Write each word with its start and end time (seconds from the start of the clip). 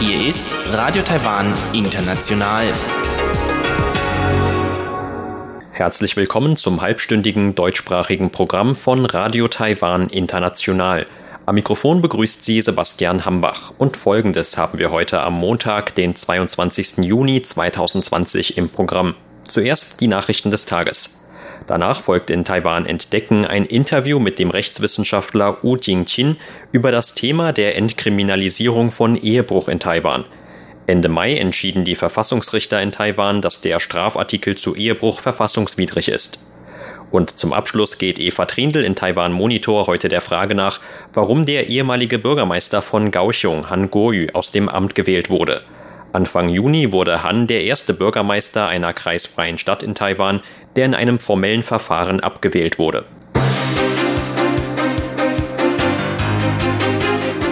Hier 0.00 0.26
ist 0.26 0.56
Radio 0.72 1.02
Taiwan 1.02 1.52
International. 1.74 2.72
Herzlich 5.72 6.16
willkommen 6.16 6.56
zum 6.56 6.80
halbstündigen 6.80 7.54
deutschsprachigen 7.54 8.30
Programm 8.30 8.74
von 8.74 9.04
Radio 9.04 9.48
Taiwan 9.48 10.08
International. 10.08 11.04
Am 11.44 11.54
Mikrofon 11.54 12.00
begrüßt 12.00 12.42
Sie 12.42 12.62
Sebastian 12.62 13.26
Hambach 13.26 13.74
und 13.76 13.98
folgendes 13.98 14.56
haben 14.56 14.78
wir 14.78 14.90
heute 14.90 15.20
am 15.20 15.34
Montag, 15.34 15.94
den 15.94 16.16
22. 16.16 17.04
Juni 17.04 17.42
2020 17.42 18.56
im 18.56 18.70
Programm. 18.70 19.14
Zuerst 19.46 20.00
die 20.00 20.08
Nachrichten 20.08 20.50
des 20.50 20.64
Tages. 20.64 21.21
Danach 21.66 22.00
folgt 22.00 22.30
in 22.30 22.44
Taiwan 22.44 22.86
Entdecken 22.86 23.46
ein 23.46 23.64
Interview 23.64 24.18
mit 24.18 24.38
dem 24.38 24.50
Rechtswissenschaftler 24.50 25.58
Wu 25.62 25.76
Jingqin 25.76 26.36
über 26.72 26.90
das 26.90 27.14
Thema 27.14 27.52
der 27.52 27.76
Entkriminalisierung 27.76 28.90
von 28.90 29.16
Ehebruch 29.16 29.68
in 29.68 29.78
Taiwan. 29.78 30.24
Ende 30.86 31.08
Mai 31.08 31.36
entschieden 31.36 31.84
die 31.84 31.94
Verfassungsrichter 31.94 32.82
in 32.82 32.90
Taiwan, 32.90 33.40
dass 33.40 33.60
der 33.60 33.78
Strafartikel 33.78 34.56
zu 34.56 34.74
Ehebruch 34.74 35.20
verfassungswidrig 35.20 36.08
ist. 36.08 36.40
Und 37.12 37.38
zum 37.38 37.52
Abschluss 37.52 37.98
geht 37.98 38.18
Eva 38.18 38.46
Trindl 38.46 38.82
in 38.82 38.96
Taiwan 38.96 39.32
Monitor 39.32 39.86
heute 39.86 40.08
der 40.08 40.22
Frage 40.22 40.54
nach, 40.54 40.80
warum 41.12 41.44
der 41.44 41.68
ehemalige 41.68 42.18
Bürgermeister 42.18 42.82
von 42.82 43.10
Kaohsiung, 43.10 43.68
Han 43.70 43.90
Guoyu, 43.90 44.28
aus 44.32 44.50
dem 44.50 44.68
Amt 44.68 44.94
gewählt 44.94 45.28
wurde. 45.28 45.62
Anfang 46.12 46.50
Juni 46.50 46.92
wurde 46.92 47.22
Han 47.22 47.46
der 47.46 47.64
erste 47.64 47.94
Bürgermeister 47.94 48.68
einer 48.68 48.92
kreisfreien 48.92 49.56
Stadt 49.56 49.82
in 49.82 49.94
Taiwan, 49.94 50.40
der 50.76 50.84
in 50.84 50.94
einem 50.94 51.18
formellen 51.18 51.62
Verfahren 51.62 52.20
abgewählt 52.20 52.78
wurde. 52.78 53.06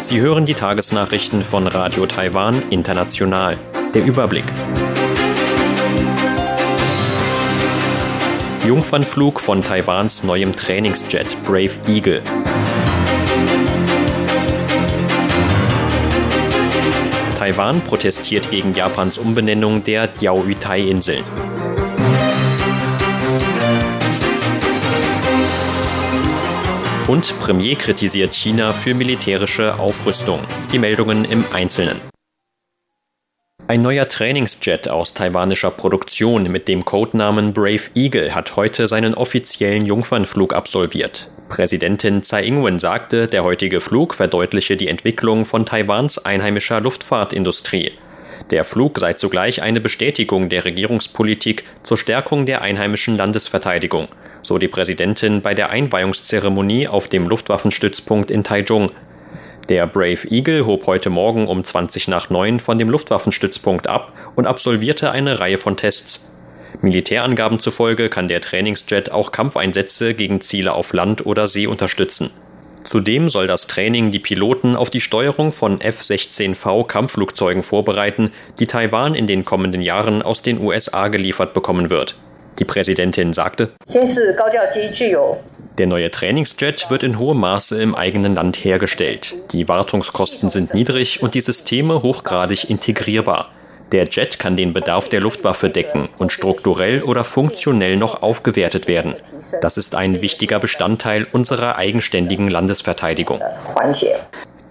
Sie 0.02 0.20
hören 0.20 0.44
die 0.44 0.54
Tagesnachrichten 0.54 1.42
von 1.42 1.66
Radio 1.66 2.06
Taiwan 2.06 2.62
International. 2.68 3.56
Der 3.94 4.04
Überblick. 4.04 4.44
Jungfernflug 8.66 9.40
von 9.40 9.64
Taiwans 9.64 10.22
neuem 10.22 10.54
Trainingsjet 10.54 11.36
Brave 11.44 11.72
Eagle. 11.88 12.22
Taiwan 17.50 17.80
protestiert 17.80 18.48
gegen 18.52 18.74
Japans 18.74 19.18
Umbenennung 19.18 19.82
der 19.82 20.06
Diaoyutai-Inseln. 20.06 21.24
Und 27.08 27.36
Premier 27.40 27.74
kritisiert 27.74 28.34
China 28.34 28.72
für 28.72 28.94
militärische 28.94 29.80
Aufrüstung. 29.80 30.38
Die 30.72 30.78
Meldungen 30.78 31.24
im 31.24 31.44
Einzelnen. 31.52 32.09
Ein 33.70 33.82
neuer 33.82 34.08
Trainingsjet 34.08 34.88
aus 34.88 35.14
taiwanischer 35.14 35.70
Produktion 35.70 36.50
mit 36.50 36.66
dem 36.66 36.84
Codenamen 36.84 37.52
Brave 37.52 37.82
Eagle 37.94 38.34
hat 38.34 38.56
heute 38.56 38.88
seinen 38.88 39.14
offiziellen 39.14 39.86
Jungfernflug 39.86 40.52
absolviert. 40.52 41.30
Präsidentin 41.48 42.24
Tsai 42.24 42.46
Ing-wen 42.46 42.80
sagte, 42.80 43.28
der 43.28 43.44
heutige 43.44 43.80
Flug 43.80 44.14
verdeutliche 44.14 44.76
die 44.76 44.88
Entwicklung 44.88 45.44
von 45.44 45.66
Taiwans 45.66 46.18
einheimischer 46.18 46.80
Luftfahrtindustrie. 46.80 47.92
Der 48.50 48.64
Flug 48.64 48.98
sei 48.98 49.12
zugleich 49.12 49.62
eine 49.62 49.80
Bestätigung 49.80 50.48
der 50.48 50.64
Regierungspolitik 50.64 51.62
zur 51.84 51.96
Stärkung 51.96 52.46
der 52.46 52.62
einheimischen 52.62 53.16
Landesverteidigung, 53.16 54.08
so 54.42 54.58
die 54.58 54.66
Präsidentin 54.66 55.42
bei 55.42 55.54
der 55.54 55.70
Einweihungszeremonie 55.70 56.88
auf 56.88 57.06
dem 57.06 57.28
Luftwaffenstützpunkt 57.28 58.32
in 58.32 58.42
Taichung. 58.42 58.90
Der 59.70 59.86
Brave 59.86 60.28
Eagle 60.30 60.66
hob 60.66 60.88
heute 60.88 61.10
Morgen 61.10 61.46
um 61.46 61.62
20 61.62 62.08
nach 62.08 62.28
9 62.28 62.58
von 62.58 62.76
dem 62.76 62.90
Luftwaffenstützpunkt 62.90 63.86
ab 63.86 64.12
und 64.34 64.48
absolvierte 64.48 65.12
eine 65.12 65.38
Reihe 65.38 65.58
von 65.58 65.76
Tests. 65.76 66.34
Militärangaben 66.82 67.60
zufolge 67.60 68.08
kann 68.08 68.26
der 68.26 68.40
Trainingsjet 68.40 69.12
auch 69.12 69.30
Kampfeinsätze 69.30 70.14
gegen 70.14 70.40
Ziele 70.40 70.72
auf 70.72 70.92
Land 70.92 71.24
oder 71.24 71.46
See 71.46 71.68
unterstützen. 71.68 72.30
Zudem 72.82 73.28
soll 73.28 73.46
das 73.46 73.68
Training 73.68 74.10
die 74.10 74.18
Piloten 74.18 74.74
auf 74.74 74.90
die 74.90 75.00
Steuerung 75.00 75.52
von 75.52 75.80
F-16V 75.80 76.84
Kampfflugzeugen 76.88 77.62
vorbereiten, 77.62 78.32
die 78.58 78.66
Taiwan 78.66 79.14
in 79.14 79.28
den 79.28 79.44
kommenden 79.44 79.82
Jahren 79.82 80.22
aus 80.22 80.42
den 80.42 80.60
USA 80.60 81.06
geliefert 81.06 81.54
bekommen 81.54 81.90
wird. 81.90 82.16
Die 82.60 82.64
Präsidentin 82.66 83.32
sagte, 83.32 83.70
der 85.78 85.86
neue 85.86 86.10
Trainingsjet 86.10 86.90
wird 86.90 87.02
in 87.02 87.18
hohem 87.18 87.40
Maße 87.40 87.82
im 87.82 87.94
eigenen 87.94 88.34
Land 88.34 88.58
hergestellt. 88.58 89.34
Die 89.52 89.66
Wartungskosten 89.66 90.50
sind 90.50 90.74
niedrig 90.74 91.22
und 91.22 91.34
die 91.34 91.40
Systeme 91.40 92.02
hochgradig 92.02 92.68
integrierbar. 92.68 93.48
Der 93.92 94.04
Jet 94.04 94.38
kann 94.38 94.58
den 94.58 94.74
Bedarf 94.74 95.08
der 95.08 95.20
Luftwaffe 95.20 95.70
decken 95.70 96.10
und 96.18 96.32
strukturell 96.32 97.02
oder 97.02 97.24
funktionell 97.24 97.96
noch 97.96 98.22
aufgewertet 98.22 98.86
werden. 98.86 99.14
Das 99.62 99.78
ist 99.78 99.94
ein 99.94 100.20
wichtiger 100.20 100.60
Bestandteil 100.60 101.26
unserer 101.32 101.76
eigenständigen 101.76 102.48
Landesverteidigung. 102.48 103.40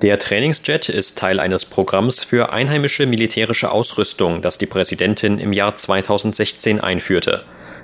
Der 0.04 0.20
Trainingsjet 0.20 0.88
ist 0.88 1.18
Teil 1.18 1.42
eines 1.42 1.66
Programms 1.66 2.24
für 2.24 2.54
einheimische 2.54 3.06
militärische 3.06 3.72
Ausrüstung, 3.72 4.42
das 4.42 4.58
die 4.58 4.68
Präsidentin 4.68 5.40
im 5.40 5.52
Jahr 5.52 5.76
2016 5.76 6.80
einführte. 6.80 7.42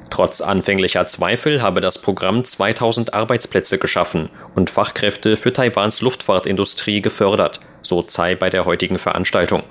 Trotz 0.10 0.42
anfänglicher 0.42 1.08
Zweifel 1.08 1.62
habe 1.62 1.82
das 1.82 2.02
Programm 2.02 2.46
2000 2.46 3.14
Arbeitsplätze 3.14 3.78
geschaffen 3.78 4.30
und 4.56 4.70
Fachkräfte 4.70 5.36
für 5.36 5.52
Taiwans 5.52 6.02
Luftfahrtindustrie 6.02 7.02
gefördert, 7.02 7.60
so 7.82 8.02
Tsai 8.02 8.36
bei 8.36 8.50
der 8.50 8.66
heutigen 8.66 9.00
Veranstaltung. 9.00 9.64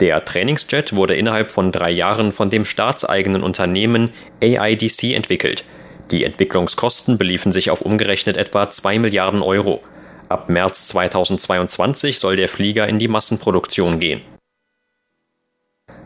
Der 0.00 0.24
Trainingsjet 0.24 0.96
wurde 0.96 1.14
innerhalb 1.14 1.52
von 1.52 1.72
drei 1.72 1.90
Jahren 1.90 2.32
von 2.32 2.50
dem 2.50 2.64
staatseigenen 2.64 3.42
Unternehmen 3.42 4.10
AIDC 4.42 5.14
entwickelt. 5.14 5.64
Die 6.10 6.24
Entwicklungskosten 6.24 7.18
beliefen 7.18 7.52
sich 7.52 7.70
auf 7.70 7.82
umgerechnet 7.82 8.36
etwa 8.36 8.70
2 8.70 8.98
Milliarden 8.98 9.42
Euro. 9.42 9.82
Ab 10.28 10.48
März 10.48 10.86
2022 10.86 12.18
soll 12.18 12.36
der 12.36 12.48
Flieger 12.48 12.88
in 12.88 12.98
die 12.98 13.08
Massenproduktion 13.08 14.00
gehen. 14.00 14.22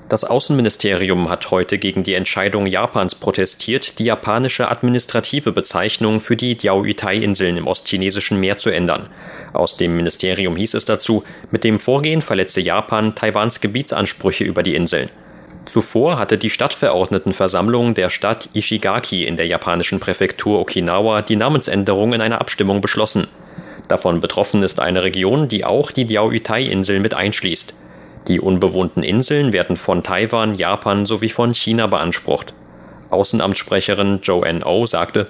Das 0.09 0.23
Außenministerium 0.23 1.29
hat 1.29 1.51
heute 1.51 1.79
gegen 1.79 2.05
die 2.05 2.15
Entscheidung 2.15 2.67
Japans 2.67 3.17
protestiert, 3.17 3.99
die 3.99 4.05
japanische 4.05 4.71
administrative 4.71 5.51
Bezeichnung 5.51 6.21
für 6.21 6.37
die 6.37 6.57
Diaoyutai-Inseln 6.57 7.57
im 7.57 7.67
ostchinesischen 7.67 8.39
Meer 8.39 8.57
zu 8.57 8.71
ändern. 8.71 9.09
Aus 9.53 9.77
dem 9.77 9.97
Ministerium 9.97 10.55
hieß 10.55 10.75
es 10.75 10.85
dazu, 10.85 11.25
mit 11.51 11.65
dem 11.65 11.81
Vorgehen 11.81 12.23
verletze 12.23 12.61
Japan 12.61 13.17
Taiwans 13.17 13.61
Gebietsansprüche 13.61 14.45
über 14.45 14.63
die 14.63 14.77
Inseln. 14.77 15.11
Zuvor 15.65 16.21
hatte 16.21 16.39
die 16.39 16.51
Stadtverordnetenversammlung 16.51 17.95
der 17.95 18.09
Stadt 18.09 18.49
Ishigaki 18.55 19.25
in 19.25 19.37
der 19.37 19.49
japanischen 19.49 19.99
Präfektur 19.99 20.61
Okinawa 20.61 21.23
die 21.23 21.35
Namensänderung 21.35 22.13
in 22.13 22.21
einer 22.21 22.41
Abstimmung 22.41 22.81
beschlossen. 22.81 23.27
Davon 23.89 24.21
betroffen 24.21 24.63
ist 24.63 24.79
eine 24.79 25.03
Region, 25.03 25.49
die 25.49 25.65
auch 25.65 25.91
die 25.91 26.05
Diaoyutai-Inseln 26.05 27.03
mit 27.03 27.15
einschließt. 27.15 27.75
Die 28.29 28.41
unbewohnten 28.41 29.03
Inseln 29.03 29.53
werden 29.53 29.77
von 29.77 30.03
Taiwan, 30.03 30.55
Japan 30.55 31.07
sowie 31.07 31.29
von 31.29 31.55
China 31.55 31.87
beansprucht. 31.87 32.55
Außenamtssprecherin 33.11 34.21
Joanne 34.23 34.65
O 34.65 34.87
sagte, 34.87 35.27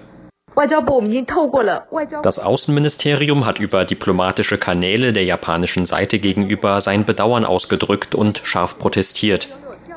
das 2.22 2.38
Außenministerium 2.38 3.44
hat 3.44 3.58
über 3.60 3.84
diplomatische 3.84 4.56
Kanäle 4.56 5.12
der 5.12 5.24
japanischen 5.24 5.84
Seite 5.84 6.18
gegenüber 6.18 6.80
sein 6.80 7.04
Bedauern 7.04 7.44
ausgedrückt 7.44 8.14
und 8.14 8.40
scharf 8.42 8.78
protestiert. 8.78 9.48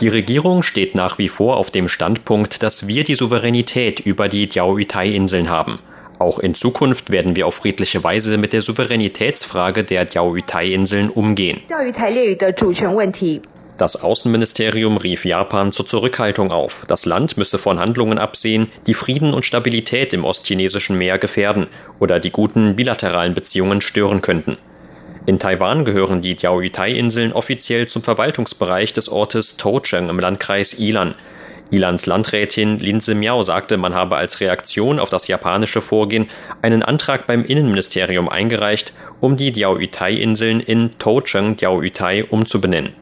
Die 0.02 0.10
Regierung 0.10 0.64
steht 0.64 0.96
nach 0.96 1.18
wie 1.18 1.30
vor 1.30 1.56
auf 1.56 1.72
dem 1.72 1.88
Standpunkt, 1.88 2.62
dass 2.62 2.88
wir 2.88 3.06
die 3.06 3.16
Souveränität 3.16 4.02
über 4.02 4.28
die 4.28 4.50
Diaoyutai-Inseln 4.50 5.50
haben. 5.50 5.80
Auch 6.20 6.40
in 6.40 6.54
Zukunft 6.54 7.12
werden 7.12 7.38
wir 7.38 7.48
auf 7.48 7.56
friedliche 7.56 8.04
Weise 8.04 8.38
mit 8.38 8.52
der 8.52 8.62
Souveränitätsfrage 8.62 9.86
der 9.86 10.04
Diaoyutai-Inseln 10.04 11.10
umgehen. 11.10 11.62
Das 13.78 14.04
Außenministerium 14.04 14.98
rief 14.98 15.24
Japan 15.24 15.72
zur 15.72 15.88
Zurückhaltung 15.88 16.52
auf. 16.52 16.84
Das 16.90 17.06
Land 17.06 17.38
müsse 17.38 17.58
von 17.58 17.80
Handlungen 17.80 18.18
absehen, 18.18 18.68
die 18.86 18.94
Frieden 18.94 19.34
und 19.34 19.46
Stabilität 19.46 20.14
im 20.14 20.26
ostchinesischen 20.26 20.98
Meer 20.98 21.18
gefährden 21.18 21.68
oder 22.02 22.20
die 22.20 22.32
guten 22.32 22.76
bilateralen 22.76 23.34
Beziehungen 23.34 23.80
stören 23.80 24.22
könnten. 24.22 24.58
In 25.26 25.40
Taiwan 25.40 25.86
gehören 25.86 26.20
die 26.20 26.36
Diaoyutai-Inseln 26.36 27.32
offiziell 27.32 27.88
zum 27.88 28.04
Verwaltungsbereich 28.04 28.92
des 28.92 29.08
Ortes 29.08 29.56
Tocheng 29.56 30.10
im 30.10 30.20
Landkreis 30.20 30.74
Ilan. 30.78 31.16
Ilans 31.72 32.06
Landrätin 32.06 32.80
Linse 32.80 33.14
Miao 33.14 33.44
sagte, 33.44 33.78
man 33.78 33.94
habe 33.94 34.18
als 34.18 34.40
Reaktion 34.40 35.00
auf 35.00 35.10
das 35.10 35.28
japanische 35.28 35.82
Vorgehen 35.82 36.28
einen 36.62 36.82
Antrag 36.82 37.28
beim 37.28 37.46
Innenministerium 37.46 38.28
eingereicht, 38.28 38.94
um 39.22 39.38
die 39.38 39.52
Diaoyutai-Inseln 39.52 40.60
in 40.60 40.92
Tocheng 40.98 41.58
Diaoyutai 41.58 42.26
umzubenennen. 42.26 42.94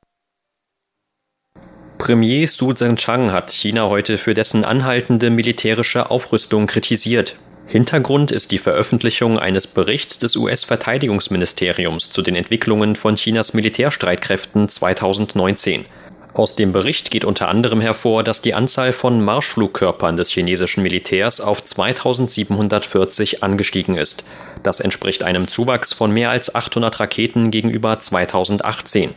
Premier 1.98 2.48
Su 2.48 2.74
Zhengchang 2.74 3.32
hat 3.32 3.52
China 3.52 3.90
heute 3.90 4.18
für 4.18 4.34
dessen 4.34 4.64
anhaltende 4.64 5.30
militärische 5.30 6.12
Aufrüstung 6.12 6.68
kritisiert. 6.68 7.36
Hintergrund 7.68 8.32
ist 8.32 8.52
die 8.52 8.60
Veröffentlichung 8.60 9.40
eines 9.40 9.68
Berichts 9.68 10.18
des 10.20 10.38
US-Verteidigungsministeriums 10.38 12.12
zu 12.12 12.22
den 12.22 12.36
Entwicklungen 12.36 12.96
von 12.96 13.18
Chinas 13.18 13.54
Militärstreitkräften 13.54 14.70
2019. 14.70 15.84
Aus 16.38 16.54
dem 16.54 16.72
Bericht 16.72 17.10
geht 17.10 17.26
unter 17.26 17.48
anderem 17.48 17.82
hervor, 17.82 18.24
dass 18.24 18.42
die 18.42 18.54
Anzahl 18.54 18.94
von 18.94 19.26
Marschflugkörpern 19.26 20.18
des 20.18 20.30
chinesischen 20.30 20.84
Militärs 20.84 21.42
auf 21.42 21.64
2740 21.66 23.42
angestiegen 23.44 23.98
ist. 23.98 24.24
Das 24.62 24.80
entspricht 24.80 25.24
einem 25.24 25.48
Zuwachs 25.48 25.94
von 25.94 26.12
mehr 26.12 26.30
als 26.30 26.54
800 26.54 27.00
Raketen 27.00 27.50
gegenüber 27.50 28.00
2018. 28.00 29.16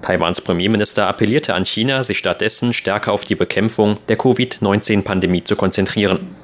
Taiwans 0.00 0.40
Premierminister 0.40 1.08
appellierte 1.08 1.52
an 1.52 1.66
China, 1.66 2.04
sich 2.04 2.16
stattdessen 2.16 2.72
stärker 2.72 3.12
auf 3.12 3.26
die 3.26 3.34
Bekämpfung 3.34 3.98
der 4.08 4.16
Covid-19-Pandemie 4.16 5.44
zu 5.44 5.56
konzentrieren. 5.56 6.41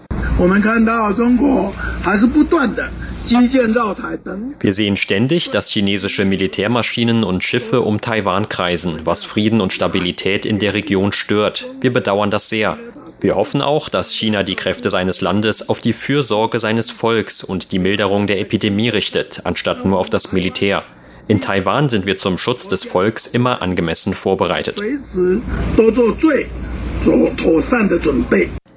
Wir 4.60 4.72
sehen 4.72 4.96
ständig, 4.96 5.50
dass 5.50 5.68
chinesische 5.68 6.24
Militärmaschinen 6.24 7.24
und 7.24 7.42
Schiffe 7.42 7.80
um 7.80 8.00
Taiwan 8.00 8.48
kreisen, 8.48 9.00
was 9.02 9.24
Frieden 9.24 9.60
und 9.60 9.72
Stabilität 9.72 10.46
in 10.46 10.60
der 10.60 10.74
Region 10.74 11.12
stört. 11.12 11.66
Wir 11.80 11.92
bedauern 11.92 12.30
das 12.30 12.48
sehr. 12.48 12.78
Wir 13.20 13.34
hoffen 13.34 13.62
auch, 13.62 13.88
dass 13.88 14.12
China 14.12 14.44
die 14.44 14.54
Kräfte 14.54 14.90
seines 14.90 15.22
Landes 15.22 15.68
auf 15.68 15.80
die 15.80 15.92
Fürsorge 15.92 16.60
seines 16.60 16.92
Volks 16.92 17.42
und 17.42 17.72
die 17.72 17.80
Milderung 17.80 18.28
der 18.28 18.38
Epidemie 18.38 18.90
richtet, 18.90 19.40
anstatt 19.42 19.84
nur 19.84 19.98
auf 19.98 20.08
das 20.08 20.32
Militär. 20.32 20.84
In 21.26 21.40
Taiwan 21.40 21.88
sind 21.88 22.06
wir 22.06 22.16
zum 22.16 22.38
Schutz 22.38 22.68
des 22.68 22.84
Volks 22.84 23.26
immer 23.26 23.60
angemessen 23.60 24.14
vorbereitet. 24.14 24.80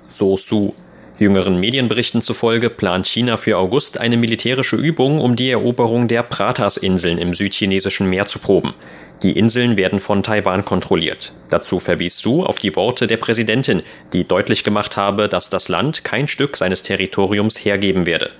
So 0.07 0.35
Su. 0.35 0.73
Jüngeren 1.21 1.59
Medienberichten 1.59 2.23
zufolge 2.23 2.71
plant 2.71 3.05
China 3.05 3.37
für 3.37 3.59
August 3.59 3.99
eine 3.99 4.17
militärische 4.17 4.75
Übung, 4.75 5.21
um 5.21 5.35
die 5.35 5.51
Eroberung 5.51 6.07
der 6.07 6.23
Pratas-Inseln 6.23 7.19
im 7.19 7.35
südchinesischen 7.35 8.09
Meer 8.09 8.25
zu 8.25 8.39
proben. 8.39 8.73
Die 9.21 9.37
Inseln 9.37 9.77
werden 9.77 9.99
von 9.99 10.23
Taiwan 10.23 10.65
kontrolliert. 10.65 11.31
Dazu 11.49 11.79
verwies 11.79 12.17
Su 12.17 12.41
auf 12.43 12.57
die 12.57 12.75
Worte 12.75 13.05
der 13.05 13.17
Präsidentin, 13.17 13.83
die 14.13 14.27
deutlich 14.27 14.63
gemacht 14.63 14.97
habe, 14.97 15.29
dass 15.29 15.51
das 15.51 15.69
Land 15.69 16.03
kein 16.03 16.27
Stück 16.27 16.57
seines 16.57 16.81
Territoriums 16.81 17.63
hergeben 17.63 18.07
werde. 18.07 18.31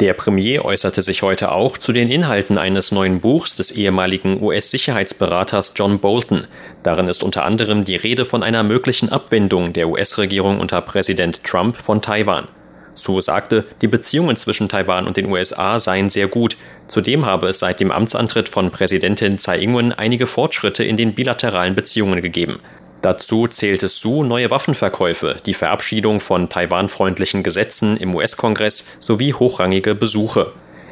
Der 0.00 0.12
Premier 0.12 0.62
äußerte 0.62 1.02
sich 1.02 1.22
heute 1.22 1.52
auch 1.52 1.78
zu 1.78 1.90
den 1.90 2.10
Inhalten 2.10 2.58
eines 2.58 2.92
neuen 2.92 3.20
Buchs 3.20 3.56
des 3.56 3.70
ehemaligen 3.70 4.42
US-Sicherheitsberaters 4.42 5.72
John 5.74 6.00
Bolton. 6.00 6.46
Darin 6.82 7.08
ist 7.08 7.22
unter 7.22 7.46
anderem 7.46 7.82
die 7.82 7.96
Rede 7.96 8.26
von 8.26 8.42
einer 8.42 8.62
möglichen 8.62 9.08
Abwendung 9.08 9.72
der 9.72 9.88
US-Regierung 9.88 10.60
unter 10.60 10.82
Präsident 10.82 11.42
Trump 11.44 11.78
von 11.78 12.02
Taiwan. 12.02 12.46
Su 12.92 13.22
sagte, 13.22 13.64
die 13.80 13.88
Beziehungen 13.88 14.36
zwischen 14.36 14.68
Taiwan 14.68 15.06
und 15.06 15.16
den 15.16 15.32
USA 15.32 15.78
seien 15.78 16.10
sehr 16.10 16.28
gut. 16.28 16.58
Zudem 16.88 17.24
habe 17.24 17.48
es 17.48 17.58
seit 17.58 17.80
dem 17.80 17.90
Amtsantritt 17.90 18.50
von 18.50 18.70
Präsidentin 18.70 19.38
Tsai 19.38 19.60
Ing-wen 19.60 19.92
einige 19.92 20.26
Fortschritte 20.26 20.84
in 20.84 20.98
den 20.98 21.14
bilateralen 21.14 21.74
Beziehungen 21.74 22.20
gegeben. 22.20 22.58
Dazu 23.06 23.46
zählte 23.46 23.88
Su 23.88 24.24
neue 24.24 24.50
Waffenverkäufe, 24.50 25.36
die 25.46 25.54
Verabschiedung 25.54 26.18
von 26.18 26.48
Taiwan-freundlichen 26.48 27.44
Gesetzen 27.44 27.96
im 27.96 28.12
US-Kongress 28.16 28.96
sowie 28.98 29.32
hochrangige 29.32 29.94
Besuche. 29.94 30.50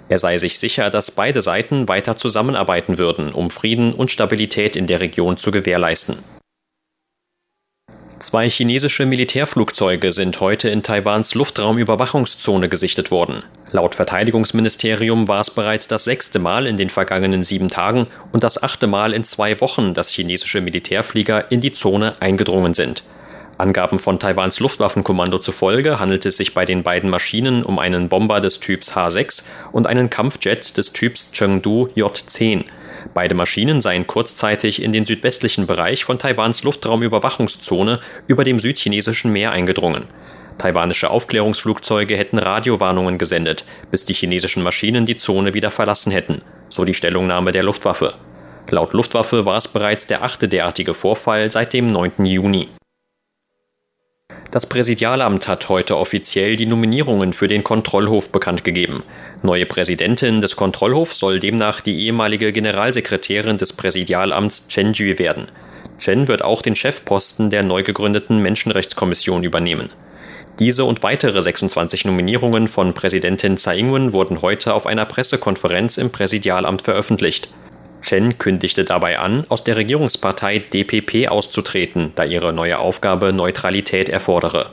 Er 0.08 0.20
sei 0.20 0.38
sich 0.38 0.60
sicher, 0.60 0.90
dass 0.90 1.10
beide 1.10 1.42
Seiten 1.42 1.88
weiter 1.88 2.16
zusammenarbeiten 2.16 2.98
würden, 2.98 3.32
um 3.32 3.50
Frieden 3.50 3.92
und 3.92 4.12
Stabilität 4.12 4.76
in 4.76 4.86
der 4.86 5.00
Region 5.00 5.38
zu 5.38 5.50
gewährleisten. 5.50 6.14
Zwei 8.24 8.48
chinesische 8.48 9.04
Militärflugzeuge 9.04 10.10
sind 10.10 10.40
heute 10.40 10.70
in 10.70 10.82
Taiwans 10.82 11.34
Luftraumüberwachungszone 11.34 12.70
gesichtet 12.70 13.10
worden. 13.10 13.44
Laut 13.70 13.94
Verteidigungsministerium 13.94 15.28
war 15.28 15.42
es 15.42 15.50
bereits 15.50 15.88
das 15.88 16.04
sechste 16.04 16.38
Mal 16.38 16.66
in 16.66 16.78
den 16.78 16.88
vergangenen 16.88 17.44
sieben 17.44 17.68
Tagen 17.68 18.06
und 18.32 18.42
das 18.42 18.62
achte 18.62 18.86
Mal 18.86 19.12
in 19.12 19.24
zwei 19.24 19.60
Wochen, 19.60 19.92
dass 19.92 20.08
chinesische 20.08 20.62
Militärflieger 20.62 21.52
in 21.52 21.60
die 21.60 21.74
Zone 21.74 22.14
eingedrungen 22.20 22.72
sind. 22.72 23.04
Angaben 23.58 23.98
von 23.98 24.18
Taiwans 24.18 24.58
Luftwaffenkommando 24.58 25.38
zufolge 25.38 26.00
handelt 26.00 26.24
es 26.24 26.38
sich 26.38 26.54
bei 26.54 26.64
den 26.64 26.82
beiden 26.82 27.10
Maschinen 27.10 27.62
um 27.62 27.78
einen 27.78 28.08
Bomber 28.08 28.40
des 28.40 28.58
Typs 28.58 28.96
H6 28.96 29.44
und 29.70 29.86
einen 29.86 30.08
Kampfjet 30.08 30.78
des 30.78 30.94
Typs 30.94 31.30
Chengdu 31.32 31.88
J-10. 31.94 32.64
Beide 33.12 33.34
Maschinen 33.34 33.82
seien 33.82 34.06
kurzzeitig 34.06 34.82
in 34.82 34.92
den 34.92 35.04
südwestlichen 35.04 35.66
Bereich 35.66 36.04
von 36.04 36.18
Taiwans 36.18 36.62
Luftraumüberwachungszone 36.62 38.00
über 38.26 38.44
dem 38.44 38.60
südchinesischen 38.60 39.32
Meer 39.32 39.52
eingedrungen. 39.52 40.06
Taiwanische 40.58 41.10
Aufklärungsflugzeuge 41.10 42.16
hätten 42.16 42.38
Radiowarnungen 42.38 43.18
gesendet, 43.18 43.64
bis 43.90 44.04
die 44.04 44.14
chinesischen 44.14 44.62
Maschinen 44.62 45.04
die 45.04 45.16
Zone 45.16 45.52
wieder 45.52 45.70
verlassen 45.70 46.12
hätten, 46.12 46.42
so 46.68 46.84
die 46.84 46.94
Stellungnahme 46.94 47.52
der 47.52 47.64
Luftwaffe. 47.64 48.14
Laut 48.70 48.94
Luftwaffe 48.94 49.44
war 49.44 49.56
es 49.56 49.68
bereits 49.68 50.06
der 50.06 50.22
achte 50.22 50.48
derartige 50.48 50.94
Vorfall 50.94 51.50
seit 51.52 51.72
dem 51.72 51.86
9. 51.86 52.24
Juni. 52.24 52.68
Das 54.50 54.66
Präsidialamt 54.66 55.48
hat 55.48 55.68
heute 55.68 55.96
offiziell 55.96 56.56
die 56.56 56.66
Nominierungen 56.66 57.32
für 57.32 57.48
den 57.48 57.64
Kontrollhof 57.64 58.30
bekannt 58.30 58.62
gegeben. 58.62 59.02
Neue 59.42 59.66
Präsidentin 59.66 60.40
des 60.40 60.54
Kontrollhofs 60.54 61.18
soll 61.18 61.40
demnach 61.40 61.80
die 61.80 62.06
ehemalige 62.06 62.52
Generalsekretärin 62.52 63.58
des 63.58 63.72
Präsidialamts 63.72 64.68
Chen 64.68 64.92
Jui 64.92 65.18
werden. 65.18 65.48
Chen 65.98 66.28
wird 66.28 66.42
auch 66.42 66.62
den 66.62 66.76
Chefposten 66.76 67.50
der 67.50 67.64
neu 67.64 67.82
gegründeten 67.82 68.40
Menschenrechtskommission 68.40 69.42
übernehmen. 69.42 69.90
Diese 70.60 70.84
und 70.84 71.02
weitere 71.02 71.42
26 71.42 72.04
Nominierungen 72.04 72.68
von 72.68 72.94
Präsidentin 72.94 73.58
Tsai 73.58 73.78
Ing-wen 73.78 74.12
wurden 74.12 74.40
heute 74.40 74.72
auf 74.72 74.86
einer 74.86 75.04
Pressekonferenz 75.04 75.96
im 75.98 76.10
Präsidialamt 76.10 76.82
veröffentlicht. 76.82 77.48
Chen 78.04 78.38
kündigte 78.38 78.84
dabei 78.84 79.18
an, 79.18 79.44
aus 79.48 79.64
der 79.64 79.76
Regierungspartei 79.76 80.58
DPP 80.58 81.28
auszutreten, 81.28 82.12
da 82.14 82.24
ihre 82.24 82.52
neue 82.52 82.78
Aufgabe 82.78 83.32
Neutralität 83.32 84.08
erfordere. 84.08 84.70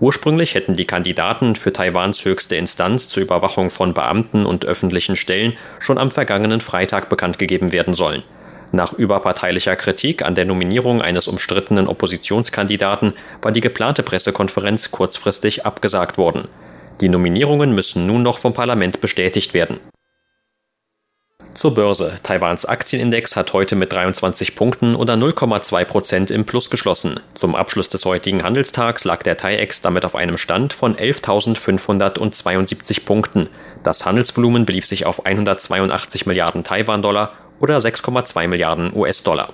Ursprünglich 0.00 0.56
hätten 0.56 0.74
die 0.74 0.84
Kandidaten 0.84 1.54
für 1.54 1.72
Taiwans 1.72 2.24
höchste 2.24 2.56
Instanz 2.56 3.08
zur 3.08 3.22
Überwachung 3.22 3.70
von 3.70 3.94
Beamten 3.94 4.44
und 4.44 4.64
öffentlichen 4.64 5.14
Stellen 5.14 5.54
schon 5.78 5.96
am 5.96 6.10
vergangenen 6.10 6.60
Freitag 6.60 7.08
bekannt 7.08 7.38
gegeben 7.38 7.70
werden 7.70 7.94
sollen. 7.94 8.22
Nach 8.72 8.92
überparteilicher 8.92 9.76
Kritik 9.76 10.22
an 10.22 10.34
der 10.34 10.46
Nominierung 10.46 11.02
eines 11.02 11.28
umstrittenen 11.28 11.86
Oppositionskandidaten 11.86 13.14
war 13.42 13.52
die 13.52 13.60
geplante 13.60 14.02
Pressekonferenz 14.02 14.90
kurzfristig 14.90 15.64
abgesagt 15.66 16.18
worden. 16.18 16.48
Die 17.00 17.08
Nominierungen 17.08 17.74
müssen 17.74 18.06
nun 18.06 18.22
noch 18.22 18.38
vom 18.38 18.54
Parlament 18.54 19.00
bestätigt 19.00 19.54
werden. 19.54 19.78
Zur 21.54 21.74
Börse. 21.74 22.14
Taiwans 22.22 22.64
Aktienindex 22.64 23.36
hat 23.36 23.52
heute 23.52 23.76
mit 23.76 23.92
23 23.92 24.54
Punkten 24.54 24.96
oder 24.96 25.12
0,2 25.14 25.84
Prozent 25.84 26.30
im 26.30 26.46
Plus 26.46 26.70
geschlossen. 26.70 27.20
Zum 27.34 27.54
Abschluss 27.54 27.90
des 27.90 28.06
heutigen 28.06 28.42
Handelstags 28.42 29.04
lag 29.04 29.22
der 29.22 29.36
TAIEX 29.36 29.82
damit 29.82 30.06
auf 30.06 30.16
einem 30.16 30.38
Stand 30.38 30.72
von 30.72 30.96
11.572 30.96 33.04
Punkten. 33.04 33.50
Das 33.82 34.06
Handelsvolumen 34.06 34.64
belief 34.64 34.86
sich 34.86 35.04
auf 35.04 35.26
182 35.26 36.24
Milliarden 36.24 36.64
Taiwan-Dollar 36.64 37.32
oder 37.60 37.76
6,2 37.76 38.48
Milliarden 38.48 38.96
US-Dollar. 38.96 39.50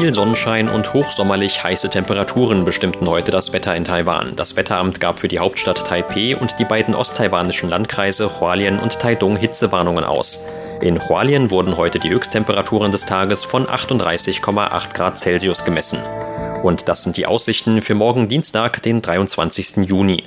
Viel 0.00 0.14
Sonnenschein 0.14 0.70
und 0.70 0.94
hochsommerlich 0.94 1.62
heiße 1.62 1.90
Temperaturen 1.90 2.64
bestimmten 2.64 3.06
heute 3.06 3.30
das 3.30 3.52
Wetter 3.52 3.76
in 3.76 3.84
Taiwan. 3.84 4.34
Das 4.34 4.56
Wetteramt 4.56 4.98
gab 4.98 5.20
für 5.20 5.28
die 5.28 5.40
Hauptstadt 5.40 5.86
Taipeh 5.86 6.34
und 6.36 6.58
die 6.58 6.64
beiden 6.64 6.94
osttaiwanischen 6.94 7.68
Landkreise 7.68 8.40
Hualien 8.40 8.78
und 8.78 8.98
Taidong 8.98 9.36
Hitzewarnungen 9.36 10.02
aus. 10.02 10.42
In 10.80 11.06
Hualien 11.06 11.50
wurden 11.50 11.76
heute 11.76 11.98
die 11.98 12.08
Höchsttemperaturen 12.08 12.92
des 12.92 13.04
Tages 13.04 13.44
von 13.44 13.66
38,8 13.66 14.94
Grad 14.94 15.20
Celsius 15.20 15.66
gemessen. 15.66 15.98
Und 16.62 16.88
das 16.88 17.02
sind 17.02 17.18
die 17.18 17.26
Aussichten 17.26 17.82
für 17.82 17.94
morgen 17.94 18.26
Dienstag, 18.26 18.82
den 18.82 19.02
23. 19.02 19.86
Juni. 19.86 20.22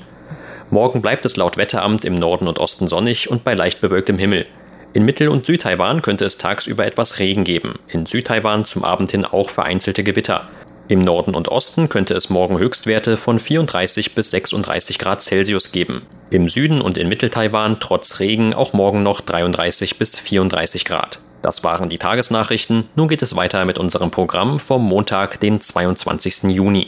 Morgen 0.69 1.01
bleibt 1.01 1.25
es 1.25 1.35
laut 1.35 1.57
Wetteramt 1.57 2.05
im 2.05 2.13
Norden 2.13 2.47
und 2.47 2.59
Osten 2.59 2.87
sonnig 2.87 3.31
und 3.31 3.43
bei 3.43 3.55
leicht 3.55 3.81
bewölktem 3.81 4.19
Himmel. 4.19 4.45
In 4.93 5.05
Mittel- 5.05 5.29
und 5.29 5.47
Südtaiwan 5.47 6.03
könnte 6.03 6.23
es 6.23 6.37
tagsüber 6.37 6.85
etwas 6.85 7.17
Regen 7.17 7.43
geben, 7.43 7.79
in 7.87 8.05
Südtaiwan 8.05 8.65
zum 8.65 8.83
Abend 8.83 9.09
hin 9.09 9.25
auch 9.25 9.49
vereinzelte 9.49 10.03
Gewitter. 10.03 10.47
Im 10.87 10.99
Norden 10.99 11.33
und 11.33 11.47
Osten 11.49 11.89
könnte 11.89 12.13
es 12.13 12.29
morgen 12.29 12.59
Höchstwerte 12.59 13.17
von 13.17 13.39
34 13.39 14.13
bis 14.13 14.29
36 14.29 14.99
Grad 14.99 15.23
Celsius 15.23 15.71
geben. 15.71 16.03
Im 16.29 16.47
Süden 16.47 16.81
und 16.81 16.99
in 16.99 17.09
Mitteltaiwan 17.09 17.79
trotz 17.79 18.19
Regen 18.19 18.53
auch 18.53 18.73
morgen 18.73 19.01
noch 19.01 19.21
33 19.21 19.97
bis 19.97 20.19
34 20.19 20.85
Grad. 20.85 21.19
Das 21.41 21.63
waren 21.63 21.89
die 21.89 21.97
Tagesnachrichten. 21.97 22.87
Nun 22.95 23.07
geht 23.07 23.21
es 23.21 23.35
weiter 23.35 23.65
mit 23.65 23.77
unserem 23.79 24.11
Programm 24.11 24.59
vom 24.59 24.83
Montag, 24.85 25.39
den 25.39 25.59
22. 25.59 26.43
Juni. 26.43 26.87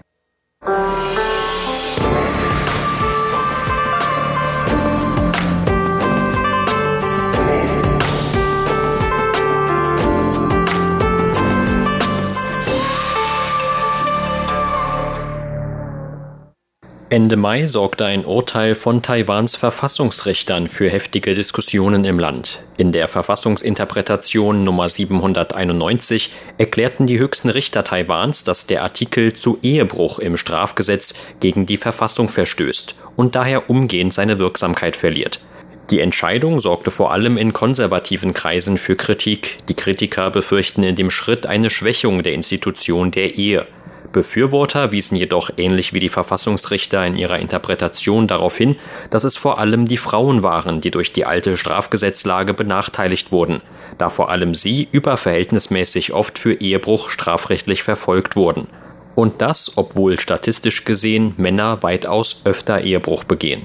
Ende 17.11 17.35
Mai 17.35 17.67
sorgte 17.67 18.05
ein 18.05 18.23
Urteil 18.23 18.73
von 18.73 19.01
Taiwans 19.01 19.57
Verfassungsrichtern 19.57 20.69
für 20.69 20.89
heftige 20.89 21.35
Diskussionen 21.35 22.05
im 22.05 22.19
Land. 22.19 22.63
In 22.77 22.93
der 22.93 23.09
Verfassungsinterpretation 23.09 24.63
Nummer 24.63 24.87
791 24.87 26.31
erklärten 26.57 27.07
die 27.07 27.19
höchsten 27.19 27.49
Richter 27.49 27.83
Taiwans, 27.83 28.45
dass 28.45 28.65
der 28.65 28.81
Artikel 28.83 29.33
zu 29.33 29.59
Ehebruch 29.61 30.19
im 30.19 30.37
Strafgesetz 30.37 31.13
gegen 31.41 31.65
die 31.65 31.75
Verfassung 31.75 32.29
verstößt 32.29 32.95
und 33.17 33.35
daher 33.35 33.69
umgehend 33.69 34.13
seine 34.13 34.39
Wirksamkeit 34.39 34.95
verliert. 34.95 35.41
Die 35.89 35.99
Entscheidung 35.99 36.61
sorgte 36.61 36.91
vor 36.91 37.11
allem 37.11 37.35
in 37.35 37.51
konservativen 37.51 38.33
Kreisen 38.33 38.77
für 38.77 38.95
Kritik. 38.95 39.57
Die 39.67 39.73
Kritiker 39.73 40.31
befürchten 40.31 40.81
in 40.83 40.95
dem 40.95 41.11
Schritt 41.11 41.45
eine 41.45 41.69
Schwächung 41.69 42.23
der 42.23 42.31
Institution 42.31 43.11
der 43.11 43.35
Ehe. 43.35 43.67
Befürworter 44.11 44.91
wiesen 44.91 45.15
jedoch 45.15 45.51
ähnlich 45.57 45.93
wie 45.93 45.99
die 45.99 46.09
Verfassungsrichter 46.09 47.05
in 47.05 47.15
ihrer 47.15 47.39
Interpretation 47.39 48.27
darauf 48.27 48.57
hin, 48.57 48.75
dass 49.09 49.23
es 49.23 49.37
vor 49.37 49.59
allem 49.59 49.87
die 49.87 49.97
Frauen 49.97 50.43
waren, 50.43 50.81
die 50.81 50.91
durch 50.91 51.13
die 51.13 51.25
alte 51.25 51.57
Strafgesetzlage 51.57 52.53
benachteiligt 52.53 53.31
wurden, 53.31 53.61
da 53.97 54.09
vor 54.09 54.29
allem 54.29 54.53
sie 54.53 54.87
überverhältnismäßig 54.91 56.13
oft 56.13 56.37
für 56.37 56.53
Ehebruch 56.53 57.09
strafrechtlich 57.09 57.83
verfolgt 57.83 58.35
wurden. 58.35 58.67
Und 59.15 59.41
das, 59.41 59.73
obwohl 59.77 60.19
statistisch 60.19 60.83
gesehen 60.83 61.33
Männer 61.37 61.83
weitaus 61.83 62.41
öfter 62.45 62.81
Ehebruch 62.81 63.23
begehen. 63.23 63.63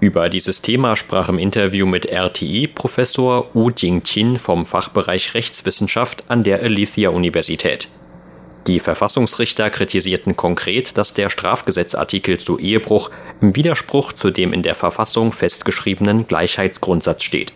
Über 0.00 0.28
dieses 0.28 0.60
Thema 0.60 0.96
sprach 0.96 1.28
im 1.28 1.38
Interview 1.38 1.86
mit 1.86 2.06
RTI 2.06 2.66
Professor 2.66 3.46
Wu 3.54 3.70
Jingqin 3.70 4.38
vom 4.38 4.66
Fachbereich 4.66 5.34
Rechtswissenschaft 5.34 6.24
an 6.28 6.44
der 6.44 6.62
Alethea 6.62 7.10
Universität. 7.10 7.88
Die 8.66 8.80
Verfassungsrichter 8.80 9.68
kritisierten 9.68 10.36
konkret, 10.36 10.96
dass 10.96 11.12
der 11.12 11.28
Strafgesetzartikel 11.28 12.38
zu 12.38 12.58
Ehebruch 12.58 13.10
im 13.42 13.54
Widerspruch 13.54 14.14
zu 14.14 14.30
dem 14.30 14.54
in 14.54 14.62
der 14.62 14.74
Verfassung 14.74 15.32
festgeschriebenen 15.32 16.26
Gleichheitsgrundsatz 16.26 17.24
steht 17.24 17.52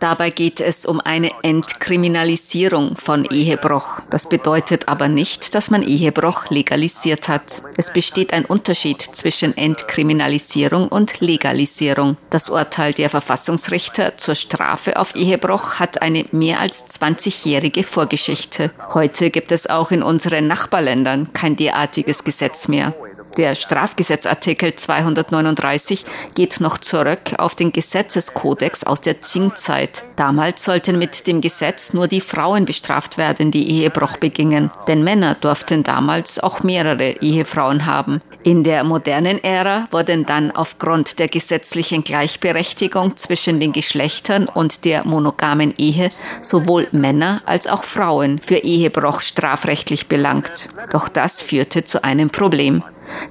Dabei 0.00 0.30
geht 0.30 0.60
es 0.60 0.86
um 0.86 1.00
eine 1.00 1.30
Entkriminalisierung 1.42 2.96
von 2.96 3.24
Ehebruch. 3.24 4.00
Das 4.10 4.28
bedeutet 4.28 4.88
aber 4.88 5.06
nicht, 5.06 5.54
dass 5.54 5.70
man 5.70 5.82
Ehebruch 5.82 6.50
legalisiert 6.50 7.28
hat. 7.28 7.62
Es 7.76 7.92
besteht 7.92 8.32
ein 8.32 8.44
Unterschied 8.44 9.02
zwischen 9.02 9.56
Entkriminalisierung 9.56 10.88
und 10.88 11.20
Legalisierung. 11.20 12.16
Das 12.30 12.50
Urteil 12.50 12.92
der 12.92 13.08
Verfassungsrichter 13.08 14.16
zur 14.16 14.34
Strafe 14.34 14.96
auf 14.96 15.14
Ehebruch 15.14 15.78
hat 15.78 16.02
eine 16.02 16.26
mehr 16.32 16.60
als 16.60 16.88
20-jährige 17.00 17.84
Vorgeschichte. 17.84 18.72
Heute 18.94 19.30
gibt 19.30 19.52
es 19.52 19.68
auch 19.68 19.92
in 19.92 20.02
unseren 20.02 20.48
Nachbarländern 20.48 21.32
kein 21.32 21.54
derartiges 21.54 22.24
Gesetz 22.24 22.66
mehr. 22.66 22.94
Der 23.36 23.54
Strafgesetzartikel 23.54 24.74
239 24.74 26.04
geht 26.34 26.60
noch 26.60 26.78
zurück 26.78 27.34
auf 27.38 27.54
den 27.54 27.72
Gesetzeskodex 27.72 28.84
aus 28.84 29.00
der 29.00 29.14
Qing-Zeit. 29.14 30.02
Damals 30.16 30.64
sollten 30.64 30.98
mit 30.98 31.26
dem 31.26 31.40
Gesetz 31.40 31.92
nur 31.92 32.08
die 32.08 32.20
Frauen 32.20 32.64
bestraft 32.64 33.18
werden, 33.18 33.50
die 33.50 33.70
Ehebruch 33.70 34.16
begingen. 34.16 34.70
Denn 34.88 35.04
Männer 35.04 35.36
durften 35.36 35.84
damals 35.84 36.40
auch 36.40 36.62
mehrere 36.62 37.10
Ehefrauen 37.20 37.86
haben. 37.86 38.20
In 38.42 38.64
der 38.64 38.82
modernen 38.82 39.42
Ära 39.44 39.86
wurden 39.90 40.24
dann 40.24 40.50
aufgrund 40.50 41.18
der 41.18 41.28
gesetzlichen 41.28 42.02
Gleichberechtigung 42.04 43.16
zwischen 43.16 43.60
den 43.60 43.72
Geschlechtern 43.72 44.46
und 44.46 44.84
der 44.84 45.04
monogamen 45.06 45.74
Ehe 45.76 46.10
sowohl 46.40 46.88
Männer 46.92 47.42
als 47.46 47.66
auch 47.66 47.84
Frauen 47.84 48.38
für 48.38 48.56
Ehebruch 48.56 49.20
strafrechtlich 49.20 50.08
belangt. 50.08 50.68
Doch 50.90 51.08
das 51.08 51.42
führte 51.42 51.84
zu 51.84 52.02
einem 52.02 52.30
Problem. 52.30 52.82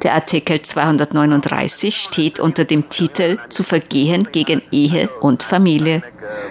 Der 0.04 0.14
Artikel 0.14 0.62
239 0.62 1.96
steht 1.96 2.40
unter 2.40 2.66
dem 2.66 2.90
Titel 2.90 3.40
zu 3.50 3.64
Vergehen 3.64 4.28
gegen 4.32 4.62
Ehe 4.72 5.10
und 5.22 5.44
Familie. 5.44 6.04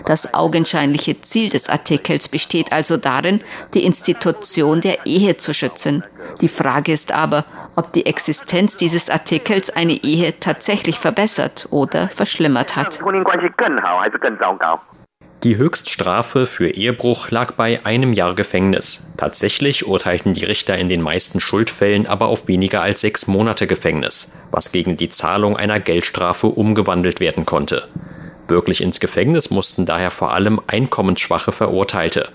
Das 0.05 0.35
augenscheinliche 0.35 1.21
Ziel 1.21 1.51
des 1.51 1.69
Artikels 1.69 2.29
besteht 2.29 2.73
also 2.73 2.97
darin, 2.97 3.41
die 3.75 3.85
Institution 3.85 4.81
der 4.81 5.07
Ehe 5.07 5.37
zu 5.37 5.53
schützen. 5.53 6.05
Die 6.41 6.49
Frage 6.49 6.93
ist 6.93 7.13
aber, 7.13 7.45
ob 7.77 7.93
die 7.93 8.07
Existenz 8.07 8.77
dieses 8.77 9.11
Artikels 9.11 9.71
eine 9.71 9.93
Ehe 9.93 10.39
tatsächlich 10.41 10.99
verbessert 10.99 11.69
oder 11.71 12.09
verschlimmert 12.09 12.77
hat. 12.77 13.01
Die 15.47 15.59
Höchststrafe 15.59 16.45
für 16.45 16.71
Ehebruch 16.71 17.31
lag 17.31 17.53
bei 17.53 17.87
einem 17.87 18.13
Jahr 18.13 18.35
Gefängnis. 18.35 19.07
Tatsächlich 19.17 19.87
urteilten 19.87 20.35
die 20.35 20.45
Richter 20.45 20.77
in 20.77 20.89
den 20.89 21.01
meisten 21.01 21.39
Schuldfällen 21.39 22.09
aber 22.09 22.27
auf 22.27 22.49
weniger 22.49 22.83
als 22.83 23.03
sechs 23.03 23.29
Monate 23.29 23.69
Gefängnis, 23.69 24.33
was 24.51 24.73
gegen 24.73 24.97
die 24.97 25.09
Zahlung 25.09 25.57
einer 25.57 25.79
Geldstrafe 25.79 26.49
umgewandelt 26.49 27.21
werden 27.21 27.47
konnte. 27.47 27.87
Wirklich 28.49 28.81
ins 28.81 28.99
Gefängnis 28.99 29.51
mussten 29.51 29.87
daher 29.87 30.11
vor 30.11 30.35
allem 30.35 30.61
einkommensschwache 30.67 31.53
Verurteilte. 31.53 32.29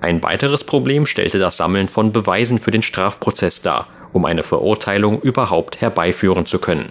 Ein 0.00 0.20
weiteres 0.24 0.64
Problem 0.64 1.06
stellte 1.06 1.38
das 1.38 1.58
Sammeln 1.58 1.86
von 1.86 2.10
Beweisen 2.10 2.58
für 2.58 2.72
den 2.72 2.82
Strafprozess 2.82 3.62
dar, 3.62 3.86
um 4.12 4.24
eine 4.24 4.42
Verurteilung 4.42 5.20
überhaupt 5.20 5.80
herbeiführen 5.80 6.44
zu 6.44 6.58
können. 6.58 6.90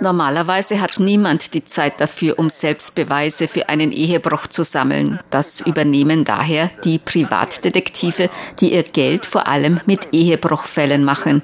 Normalerweise 0.00 0.80
hat 0.80 0.98
niemand 0.98 1.54
die 1.54 1.64
Zeit 1.64 2.00
dafür, 2.00 2.38
um 2.38 2.50
Selbstbeweise 2.50 3.48
für 3.48 3.68
einen 3.68 3.92
Ehebruch 3.92 4.46
zu 4.46 4.64
sammeln. 4.64 5.20
Das 5.30 5.60
übernehmen 5.60 6.24
daher 6.24 6.70
die 6.84 6.98
Privatdetektive, 6.98 8.30
die 8.60 8.74
ihr 8.74 8.82
Geld 8.82 9.26
vor 9.26 9.48
allem 9.48 9.80
mit 9.86 10.08
Ehebruchfällen 10.12 11.04
machen. 11.04 11.42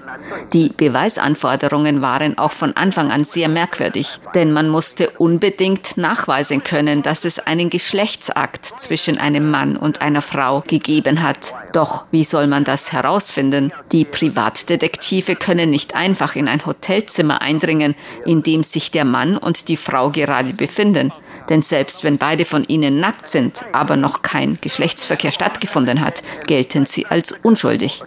Die 0.53 0.69
Beweisanforderungen 0.69 2.03
waren 2.03 2.39
auch 2.39 2.53
von 2.53 2.77
Anfang 2.77 3.11
an 3.11 3.25
sehr 3.25 3.49
merkwürdig, 3.49 4.21
denn 4.35 4.53
man 4.53 4.69
musste 4.69 5.11
unbedingt 5.11 5.97
nachweisen 5.97 6.63
können, 6.63 7.03
dass 7.03 7.25
es 7.25 7.39
einen 7.39 7.71
Geschlechtsakt 7.71 8.65
zwischen 8.65 9.19
einem 9.19 9.51
Mann 9.51 9.77
und 9.77 10.03
einer 10.03 10.23
Frau 10.23 10.63
gegeben 10.67 11.23
hat. 11.23 11.55
Doch 11.73 12.05
wie 12.11 12.25
soll 12.25 12.47
man 12.47 12.65
das 12.65 12.93
herausfinden? 12.93 13.73
Die 13.93 14.05
Privatdetektive 14.05 15.37
können 15.37 15.71
nicht 15.71 15.95
einfach 15.95 16.37
in 16.37 16.49
ein 16.49 16.61
ein 16.61 16.67
Hotelzimmer 17.01 17.41
eindringen, 17.41 17.95
in 18.27 18.43
dem 18.43 18.63
sich 18.63 18.91
der 18.91 19.05
Mann 19.05 19.37
und 19.37 19.69
die 19.69 19.77
Frau 19.77 20.11
gerade 20.11 20.53
befinden. 20.53 21.13
Denn 21.49 21.63
selbst 21.63 22.05
wenn 22.05 22.19
beide 22.19 22.45
von 22.45 22.65
ihnen 22.65 23.01
nackt 23.01 23.29
sind, 23.29 23.63
aber 23.73 23.97
noch 23.97 24.23
kein 24.23 24.59
Geschlechtsverkehr 24.61 25.33
stattgefunden 25.33 26.01
hat, 26.01 26.23
gelten 26.47 26.87
sie 26.87 27.07
als 27.07 27.33
unschuldig. 27.33 28.03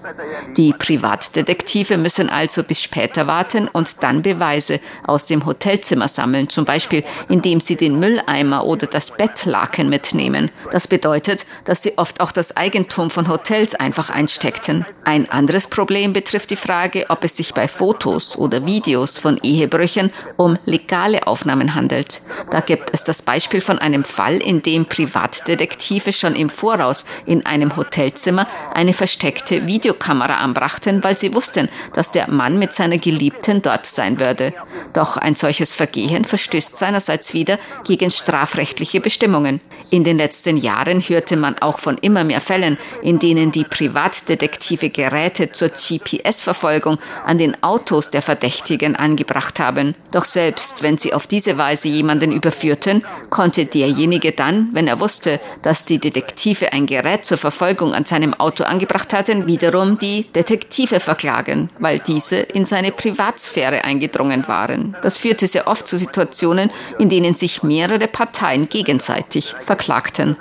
Die 0.57 0.73
Privatdetektive 0.73 1.97
müssen 1.97 2.29
also 2.29 2.63
bis 2.63 2.81
später 2.81 3.27
warten 3.27 3.67
und 3.67 4.03
dann 4.03 4.21
Beweise 4.21 4.79
aus 5.05 5.25
dem 5.25 5.45
Hotelzimmer 5.45 6.07
sammeln, 6.07 6.49
zum 6.49 6.65
Beispiel 6.65 7.03
indem 7.29 7.59
sie 7.61 7.75
den 7.75 7.99
Mülleimer 7.99 8.65
oder 8.65 8.87
das 8.87 9.17
Bettlaken 9.17 9.89
mitnehmen. 9.89 10.51
Das 10.71 10.87
bedeutet, 10.87 11.45
dass 11.65 11.83
sie 11.83 11.97
oft 11.97 12.19
auch 12.21 12.31
das 12.31 12.55
Eigentum 12.55 13.09
von 13.09 13.27
Hotels 13.27 13.75
einfach 13.75 14.09
einsteckten. 14.09 14.85
Ein 15.03 15.29
anderes 15.29 15.67
Problem 15.67 16.13
betrifft 16.13 16.51
die 16.51 16.55
Frage, 16.55 17.05
ob 17.09 17.23
es 17.23 17.37
sich 17.37 17.53
bei 17.53 17.67
Fotos 17.67 18.37
oder 18.37 18.65
Videos 18.65 19.17
von 19.17 19.37
Ehebrüchen 19.43 20.11
um 20.37 20.57
legale 20.65 21.27
Aufnahmen 21.27 21.75
handelt. 21.75 22.21
Da 22.51 22.59
gibt 22.59 22.93
es 22.93 23.03
das 23.03 23.21
Beispiel 23.23 23.61
von 23.61 23.79
einem 23.79 24.03
Fall, 24.03 24.37
in 24.37 24.61
dem 24.61 24.85
Privatdetektive 24.85 26.13
schon 26.13 26.35
im 26.35 26.49
Voraus 26.49 27.05
in 27.25 27.45
einem 27.45 27.75
Hotelzimmer 27.75 28.47
eine 28.73 28.93
versteckte 28.93 29.65
Videokamera 29.65 30.37
anbrachten, 30.37 31.03
weil 31.03 31.17
sie 31.17 31.33
wussten, 31.33 31.69
dass 31.93 32.11
der 32.11 32.29
Mann 32.29 32.59
mit 32.59 32.73
seiner 32.73 32.97
Geliebten 32.97 33.61
dort 33.61 33.85
sein 33.85 34.19
würde. 34.19 34.53
Doch 34.93 35.17
ein 35.17 35.35
solches 35.35 35.73
Vergehen 35.73 36.25
verstößt 36.25 36.77
seinerseits 36.77 37.33
wieder 37.33 37.59
gegen 37.85 38.11
strafrechtliche 38.11 39.01
Bestimmungen. 39.01 39.61
In 39.89 40.03
den 40.03 40.17
letzten 40.17 40.57
Jahren 40.57 41.01
hörte 41.01 41.35
man 41.37 41.57
auch 41.59 41.79
von 41.79 41.97
immer 41.97 42.23
mehr 42.23 42.41
Fällen, 42.41 42.77
in 43.01 43.19
denen 43.19 43.51
die 43.51 43.63
Privatdetektive 43.63 44.89
Geräte 44.89 45.51
zur 45.51 45.69
GPS-Verfolgung 45.69 46.99
an 47.25 47.37
den 47.37 47.61
Autos 47.63 48.09
der 48.09 48.21
Verdächtigen 48.21 48.95
angebracht 48.95 49.59
haben. 49.59 49.95
Doch 50.11 50.25
selbst 50.25 50.83
wenn 50.83 50.97
sie 50.97 51.13
auf 51.13 51.27
diese 51.27 51.57
Weise 51.57 51.87
jemanden 51.87 52.31
überführten, 52.31 53.05
konnte 53.29 53.65
derjenige 53.65 54.31
dann, 54.31 54.69
wenn 54.73 54.87
er 54.87 54.99
wusste, 54.99 55.39
dass 55.61 55.85
die 55.85 55.99
Detektive 55.99 56.73
ein 56.73 56.85
Gerät 56.85 57.25
zur 57.25 57.37
Verfolgung 57.37 57.93
an 57.93 58.05
seinem 58.05 58.33
Auto 58.33 58.63
angebracht 58.63 59.13
hatten, 59.13 59.47
wiederum 59.47 59.97
die 59.97 60.31
Detektive 60.33 60.99
verklagen, 60.99 61.69
weil 61.79 61.99
diese 61.99 62.37
in 62.37 62.65
seine 62.65 62.91
Privatsphäre 62.91 63.83
eingedrungen 63.83 64.47
waren. 64.47 64.95
Das 65.01 65.17
führte 65.17 65.47
sehr 65.47 65.67
oft 65.67 65.87
zu 65.87 65.97
Situationen, 65.97 66.71
in 66.99 67.09
denen 67.09 67.35
sich 67.35 67.63
mehrere 67.63 68.07
Parteien 68.07 68.69
gegenseitig 68.69 69.53
verklagten. 69.59 70.37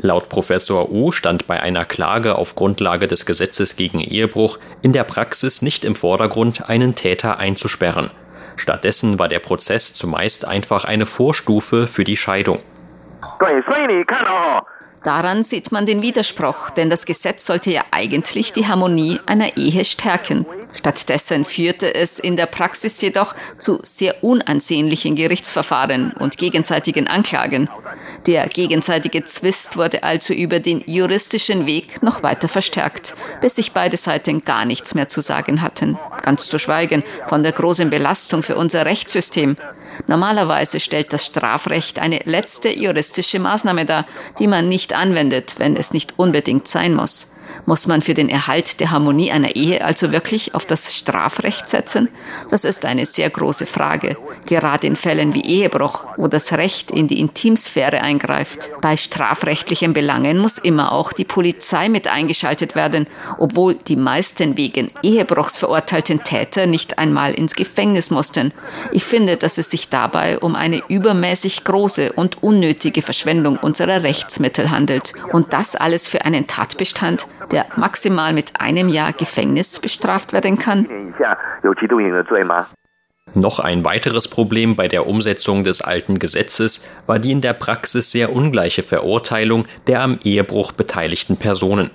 Laut 0.00 0.28
Professor 0.28 0.90
U 0.90 1.12
stand 1.12 1.46
bei 1.46 1.60
einer 1.60 1.84
Klage 1.84 2.36
auf 2.36 2.54
Grundlage 2.56 3.08
des 3.08 3.24
Gesetzes 3.26 3.76
gegen 3.76 4.00
Ehebruch 4.00 4.58
in 4.82 4.92
der 4.92 5.04
Praxis 5.04 5.62
nicht 5.62 5.84
im 5.84 5.94
Vordergrund, 5.94 6.68
einen 6.68 6.94
Täter 6.94 7.38
einzusperren. 7.38 8.10
Stattdessen 8.56 9.18
war 9.18 9.28
der 9.28 9.40
Prozess 9.40 9.94
zumeist 9.94 10.44
einfach 10.44 10.84
eine 10.84 11.06
Vorstufe 11.06 11.86
für 11.88 12.04
die 12.04 12.16
Scheidung. 12.16 12.60
Daran 15.04 15.42
sieht 15.42 15.70
man 15.70 15.84
den 15.84 16.00
Widerspruch, 16.00 16.70
denn 16.70 16.88
das 16.88 17.04
Gesetz 17.04 17.44
sollte 17.44 17.70
ja 17.70 17.82
eigentlich 17.90 18.54
die 18.54 18.66
Harmonie 18.66 19.20
einer 19.26 19.56
Ehe 19.58 19.84
stärken. 19.84 20.46
Stattdessen 20.72 21.44
führte 21.44 21.94
es 21.94 22.18
in 22.18 22.36
der 22.36 22.46
Praxis 22.46 23.00
jedoch 23.00 23.34
zu 23.58 23.80
sehr 23.82 24.24
unansehnlichen 24.24 25.14
Gerichtsverfahren 25.14 26.12
und 26.18 26.38
gegenseitigen 26.38 27.06
Anklagen. 27.06 27.68
Der 28.26 28.48
gegenseitige 28.48 29.24
Zwist 29.26 29.76
wurde 29.76 30.02
also 30.02 30.32
über 30.32 30.58
den 30.58 30.82
juristischen 30.86 31.66
Weg 31.66 32.02
noch 32.02 32.22
weiter 32.22 32.48
verstärkt, 32.48 33.14
bis 33.42 33.56
sich 33.56 33.72
beide 33.72 33.98
Seiten 33.98 34.44
gar 34.44 34.64
nichts 34.64 34.94
mehr 34.94 35.10
zu 35.10 35.20
sagen 35.20 35.60
hatten. 35.60 35.98
Ganz 36.22 36.46
zu 36.46 36.58
schweigen 36.58 37.04
von 37.26 37.42
der 37.42 37.52
großen 37.52 37.90
Belastung 37.90 38.42
für 38.42 38.56
unser 38.56 38.86
Rechtssystem. 38.86 39.58
Normalerweise 40.06 40.80
stellt 40.80 41.12
das 41.12 41.26
Strafrecht 41.26 41.98
eine 41.98 42.20
letzte 42.24 42.70
juristische 42.70 43.38
Maßnahme 43.38 43.84
dar, 43.84 44.06
die 44.38 44.46
man 44.46 44.68
nicht 44.68 44.92
anwendet, 44.92 45.54
wenn 45.58 45.76
es 45.76 45.92
nicht 45.92 46.18
unbedingt 46.18 46.68
sein 46.68 46.94
muss. 46.94 47.26
Muss 47.66 47.86
man 47.86 48.02
für 48.02 48.14
den 48.14 48.28
Erhalt 48.28 48.80
der 48.80 48.90
Harmonie 48.90 49.30
einer 49.30 49.56
Ehe 49.56 49.84
also 49.84 50.12
wirklich 50.12 50.54
auf 50.54 50.66
das 50.66 50.94
Strafrecht 50.94 51.66
setzen? 51.66 52.08
Das 52.50 52.64
ist 52.64 52.84
eine 52.84 53.06
sehr 53.06 53.30
große 53.30 53.66
Frage, 53.66 54.16
gerade 54.46 54.86
in 54.86 54.96
Fällen 54.96 55.34
wie 55.34 55.44
Ehebruch, 55.44 56.04
wo 56.16 56.28
das 56.28 56.52
Recht 56.52 56.90
in 56.90 57.08
die 57.08 57.20
Intimsphäre 57.20 58.02
eingreift. 58.02 58.70
Bei 58.82 58.96
strafrechtlichen 58.96 59.94
Belangen 59.94 60.38
muss 60.38 60.58
immer 60.58 60.92
auch 60.92 61.12
die 61.12 61.24
Polizei 61.24 61.88
mit 61.88 62.06
eingeschaltet 62.06 62.74
werden, 62.74 63.06
obwohl 63.38 63.74
die 63.74 63.96
meisten 63.96 64.56
wegen 64.58 64.90
Ehebruchs 65.02 65.56
verurteilten 65.56 66.22
Täter 66.22 66.66
nicht 66.66 66.98
einmal 66.98 67.32
ins 67.32 67.54
Gefängnis 67.54 68.10
mussten. 68.10 68.52
Ich 68.92 69.04
finde, 69.04 69.36
dass 69.36 69.56
es 69.56 69.70
sich 69.70 69.88
dabei 69.88 70.38
um 70.38 70.54
eine 70.54 70.82
übermäßig 70.88 71.64
große 71.64 72.12
und 72.12 72.42
unnötige 72.42 73.00
Verschwendung 73.00 73.56
unserer 73.56 74.02
Rechtsmittel 74.02 74.70
handelt. 74.70 75.14
Und 75.32 75.52
das 75.52 75.76
alles 75.76 76.08
für 76.08 76.24
einen 76.24 76.46
Tatbestand, 76.46 77.26
der 77.54 77.66
maximal 77.76 78.32
mit 78.32 78.60
einem 78.60 78.88
Jahr 78.88 79.12
Gefängnis 79.12 79.78
bestraft 79.78 80.32
werden 80.32 80.58
kann? 80.58 81.14
Noch 83.34 83.58
ein 83.58 83.84
weiteres 83.84 84.28
Problem 84.28 84.76
bei 84.76 84.86
der 84.86 85.06
Umsetzung 85.06 85.64
des 85.64 85.80
alten 85.80 86.18
Gesetzes 86.18 87.02
war 87.06 87.18
die 87.18 87.32
in 87.32 87.40
der 87.40 87.52
Praxis 87.54 88.12
sehr 88.12 88.32
ungleiche 88.32 88.82
Verurteilung 88.82 89.66
der 89.86 90.02
am 90.02 90.18
Ehebruch 90.22 90.72
beteiligten 90.72 91.36
Personen. 91.36 91.90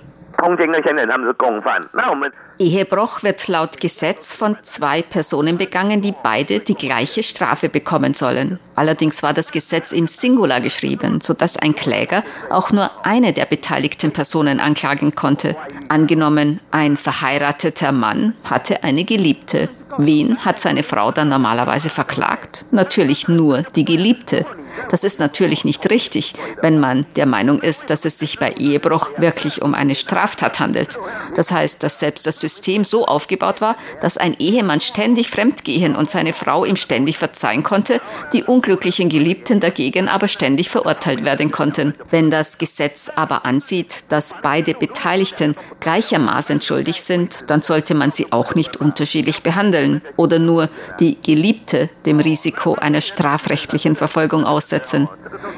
Ehebruch 2.58 3.22
wird 3.22 3.48
laut 3.48 3.80
Gesetz 3.80 4.34
von 4.34 4.56
zwei 4.62 5.00
Personen 5.00 5.56
begangen, 5.56 6.02
die 6.02 6.14
beide 6.22 6.60
die 6.60 6.74
gleiche 6.74 7.22
Strafe 7.22 7.68
bekommen 7.68 8.12
sollen. 8.12 8.58
Allerdings 8.76 9.22
war 9.22 9.32
das 9.32 9.50
Gesetz 9.50 9.92
im 9.92 10.08
Singular 10.08 10.60
geschrieben, 10.60 11.20
sodass 11.22 11.56
ein 11.56 11.74
Kläger 11.74 12.22
auch 12.50 12.70
nur 12.70 12.90
eine 13.02 13.32
der 13.32 13.46
beteiligten 13.46 14.12
Personen 14.12 14.60
anklagen 14.60 15.14
konnte. 15.14 15.56
Angenommen, 15.88 16.60
ein 16.70 16.96
verheirateter 16.96 17.92
Mann 17.92 18.34
hatte 18.48 18.84
eine 18.84 19.04
Geliebte. 19.04 19.68
Wen 19.96 20.44
hat 20.44 20.60
seine 20.60 20.82
Frau 20.82 21.12
dann 21.12 21.30
normalerweise 21.30 21.88
verklagt? 21.88 22.66
Natürlich 22.70 23.26
nur 23.28 23.62
die 23.74 23.84
Geliebte. 23.86 24.44
Das 24.88 25.04
ist 25.04 25.20
natürlich 25.20 25.64
nicht 25.64 25.88
richtig, 25.90 26.34
wenn 26.62 26.80
man 26.80 27.06
der 27.16 27.26
Meinung 27.26 27.60
ist, 27.60 27.90
dass 27.90 28.04
es 28.04 28.18
sich 28.18 28.38
bei 28.38 28.52
Ehebruch 28.52 29.10
wirklich 29.18 29.62
um 29.62 29.74
eine 29.74 29.94
Straftat 29.94 30.60
handelt. 30.60 30.98
Das 31.34 31.52
heißt, 31.52 31.82
dass 31.82 31.98
selbst 31.98 32.26
das 32.26 32.40
System 32.40 32.84
so 32.84 33.06
aufgebaut 33.06 33.60
war, 33.60 33.76
dass 34.00 34.16
ein 34.16 34.34
Ehemann 34.38 34.80
ständig 34.80 35.30
fremdgehen 35.30 35.94
und 35.96 36.10
seine 36.10 36.32
Frau 36.32 36.64
ihm 36.64 36.76
ständig 36.76 37.18
verzeihen 37.18 37.62
konnte, 37.62 38.00
die 38.32 38.44
unglücklichen 38.44 39.08
Geliebten 39.08 39.60
dagegen 39.60 40.08
aber 40.08 40.28
ständig 40.28 40.68
verurteilt 40.70 41.24
werden 41.24 41.50
konnten. 41.50 41.94
Wenn 42.10 42.30
das 42.30 42.58
Gesetz 42.58 43.10
aber 43.14 43.44
ansieht, 43.44 44.04
dass 44.08 44.34
beide 44.42 44.74
Beteiligten 44.74 45.54
gleichermaßen 45.80 46.62
schuldig 46.62 47.02
sind, 47.02 47.50
dann 47.50 47.62
sollte 47.62 47.94
man 47.94 48.12
sie 48.12 48.32
auch 48.32 48.54
nicht 48.54 48.76
unterschiedlich 48.76 49.42
behandeln 49.42 50.02
oder 50.16 50.38
nur 50.38 50.68
die 50.98 51.18
Geliebte 51.22 51.90
dem 52.06 52.20
Risiko 52.20 52.74
einer 52.74 53.00
strafrechtlichen 53.00 53.96
Verfolgung 53.96 54.44
aus 54.44 54.69
aussetzen. 54.70 55.08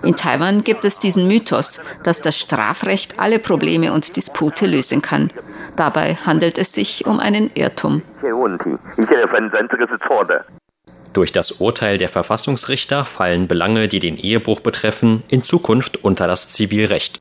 In 0.03 0.16
Taiwan 0.16 0.64
gibt 0.64 0.85
es 0.85 0.98
diesen 0.98 1.29
Mythos, 1.29 1.81
dass 2.03 2.20
das 2.20 2.38
Strafrecht 2.38 3.18
alle 3.18 3.38
Probleme 3.38 3.92
und 3.92 4.16
Dispute 4.16 4.66
lösen 4.66 5.03
kann. 5.03 5.31
Dabei 5.77 6.16
handelt 6.27 6.59
es 6.59 6.72
sich 6.72 7.07
um 7.07 7.20
einen 7.20 7.51
Irrtum. 7.55 8.03
Durch 11.12 11.33
das 11.33 11.53
Urteil 11.53 11.98
der 11.98 12.09
Verfassungsrichter 12.09 13.05
fallen 13.05 13.46
Belange, 13.46 13.87
die 13.87 13.98
den 13.98 14.16
Ehebruch 14.16 14.61
betreffen, 14.61 15.22
in 15.29 15.42
Zukunft 15.42 16.03
unter 16.05 16.27
das 16.27 16.48
Zivilrecht. 16.48 17.18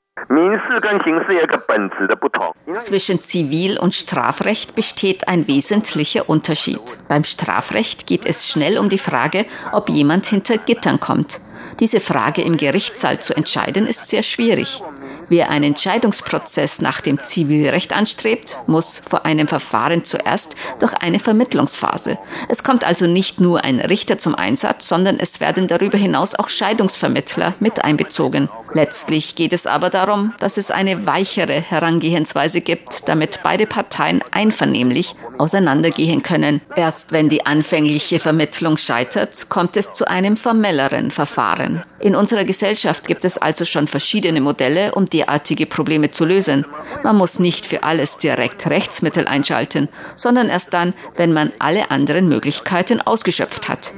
Zwischen 2.78 3.22
Zivil- 3.22 3.78
und 3.78 3.94
Strafrecht 3.94 4.76
besteht 4.76 5.28
ein 5.28 5.48
wesentlicher 5.48 6.30
Unterschied. 6.30 6.80
Beim 7.10 7.24
Strafrecht 7.24 8.08
geht 8.08 8.26
es 8.26 8.48
schnell 8.48 8.78
um 8.78 8.88
die 8.88 8.98
Frage, 8.98 9.46
ob 9.72 9.90
jemand 9.90 10.26
hinter 10.26 10.58
Gittern 10.58 11.00
kommt. 11.00 11.42
Diese 11.82 12.00
Frage 12.00 12.44
im 12.44 12.58
Gerichtssaal 12.58 13.20
zu 13.20 13.36
entscheiden, 13.36 13.88
ist 13.88 14.08
sehr 14.08 14.22
schwierig. 14.22 14.84
Wer 15.32 15.50
einen 15.50 15.64
Entscheidungsprozess 15.64 16.82
nach 16.82 17.00
dem 17.00 17.18
Zivilrecht 17.18 17.96
anstrebt, 17.96 18.58
muss 18.68 19.02
vor 19.10 19.24
einem 19.26 19.48
Verfahren 19.48 20.04
zuerst 20.04 20.58
durch 20.82 20.94
eine 20.96 21.20
Vermittlungsphase. 21.20 22.18
Es 22.50 22.66
kommt 22.66 22.84
also 22.84 23.08
nicht 23.08 23.40
nur 23.40 23.64
ein 23.64 23.80
Richter 23.80 24.20
zum 24.20 24.36
Einsatz, 24.36 24.90
sondern 24.90 25.22
es 25.22 25.40
werden 25.40 25.70
darüber 25.70 25.98
hinaus 25.98 26.36
auch 26.36 26.50
Scheidungsvermittler 26.50 27.54
mit 27.62 27.82
einbezogen. 27.82 28.50
Letztlich 28.74 29.36
geht 29.36 29.54
es 29.54 29.68
aber 29.68 29.90
darum, 29.90 30.34
dass 30.40 30.58
es 30.58 30.70
eine 30.70 31.06
weichere 31.06 31.62
Herangehensweise 31.62 32.60
gibt, 32.60 33.08
damit 33.08 33.40
beide 33.42 33.68
Parteien 33.68 34.22
einvernehmlich 34.32 35.16
auseinandergehen 35.38 36.24
können. 36.24 36.62
Erst 36.76 37.14
wenn 37.14 37.30
die 37.30 37.46
anfängliche 37.46 38.20
Vermittlung 38.20 38.76
scheitert, 38.76 39.48
kommt 39.48 39.78
es 39.78 39.94
zu 39.94 40.10
einem 40.10 40.36
formelleren 40.36 41.10
Verfahren. 41.10 41.84
In 42.00 42.16
unserer 42.16 42.44
Gesellschaft 42.44 43.08
gibt 43.08 43.24
es 43.24 43.38
also 43.38 43.64
schon 43.64 43.88
verschiedene 43.88 44.42
Modelle, 44.42 44.94
um 44.94 45.06
derartige 45.22 45.66
Probleme 45.66 46.12
zu 46.12 46.26
lösen. 46.26 46.66
Man 47.04 47.16
muss 47.16 47.40
nicht 47.40 47.66
für 47.66 47.84
alles 47.84 48.18
direkt 48.18 48.68
Rechtsmittel 48.68 49.28
einschalten, 49.28 49.88
sondern 50.16 50.50
erst 50.50 50.74
dann, 50.74 50.94
wenn 51.16 51.34
man 51.34 51.52
alle 51.60 51.92
anderen 51.92 52.28
Möglichkeiten 52.28 53.02
ausgeschöpft 53.02 53.70
hat. 53.70 53.94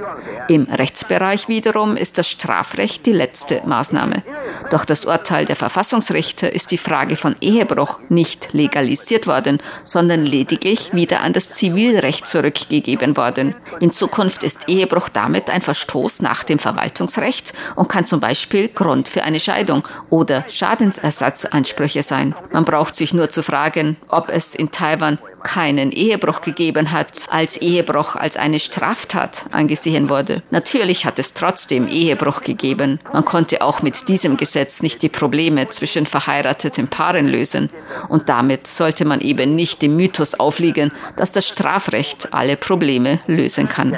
Im 0.48 0.64
Rechtsbereich 0.64 1.48
wiederum 1.48 1.96
ist 1.96 2.18
das 2.18 2.30
Strafrecht 2.30 3.06
die 3.06 3.14
letzte 3.14 3.62
Maßnahme. 3.66 4.24
Doch 4.70 4.86
das 4.86 5.06
Urteil 5.06 5.46
der 5.46 5.56
Verfassungsrichter 5.56 6.52
ist 6.52 6.72
die 6.72 6.78
Frage 6.78 7.16
von 7.16 7.36
Ehebruch 7.42 8.00
nicht 8.10 8.54
legalisiert 8.54 9.28
worden, 9.28 9.62
sondern 9.84 10.26
lediglich 10.26 10.94
wieder 10.94 11.22
an 11.22 11.34
das 11.34 11.50
Zivilrecht 11.50 12.28
zurückgegeben 12.28 13.18
worden. 13.18 13.56
In 13.80 13.92
Zukunft 13.92 14.44
ist 14.44 14.68
Ehebruch 14.68 15.10
damit 15.10 15.50
ein 15.50 15.62
Verstoß 15.62 16.22
nach 16.22 16.44
dem 16.44 16.60
Verwaltungsrecht 16.60 17.54
und 17.76 17.90
kann 17.90 18.06
zum 18.06 18.20
Beispiel 18.20 18.70
Grund 18.70 19.08
für 19.08 19.24
eine 19.24 19.40
Scheidung 19.40 19.88
oder 20.10 20.46
Schadensersatzansprüche 20.48 22.04
sein. 22.04 22.36
Man 22.52 22.66
braucht 22.66 22.96
sich 22.96 23.14
nur 23.14 23.30
zu 23.30 23.44
fragen, 23.44 23.98
ob 24.08 24.30
es 24.30 24.56
in 24.56 24.72
Taiwan 24.72 25.20
keinen 25.44 25.92
Ehebruch 25.92 26.42
gegeben 26.42 26.92
hat, 26.92 27.26
als 27.30 27.58
Ehebruch 27.58 28.16
als 28.16 28.38
eine 28.38 28.60
Straftat 28.60 29.46
angesehen 29.52 30.10
wurde. 30.10 30.42
Natürlich 30.50 31.06
hat 31.06 31.20
es 31.20 31.34
trotzdem 31.34 31.88
Ehebruch 31.88 32.42
gegeben. 32.42 33.00
Man 33.12 33.26
konnte 33.26 33.62
auch 33.62 33.82
mit 33.82 34.08
diesem 34.08 34.38
Gesetz 34.38 34.82
nicht 34.82 35.02
die 35.02 35.10
Probleme 35.10 35.70
zwischen 35.70 36.06
verheirateten 36.06 36.88
Paaren 36.88 37.28
lösen. 37.28 37.70
Und 38.10 38.30
damit 38.30 38.68
sollte 38.68 39.06
man 39.06 39.22
eben 39.22 39.56
nicht 39.56 39.82
dem 39.82 39.96
Mythos 39.96 40.40
aufliegen, 40.40 40.92
dass 41.16 41.32
das 41.32 41.48
Strafrecht 41.48 42.34
alle 42.34 42.58
Probleme 42.58 43.20
lösen 43.28 43.68
kann. 43.70 43.98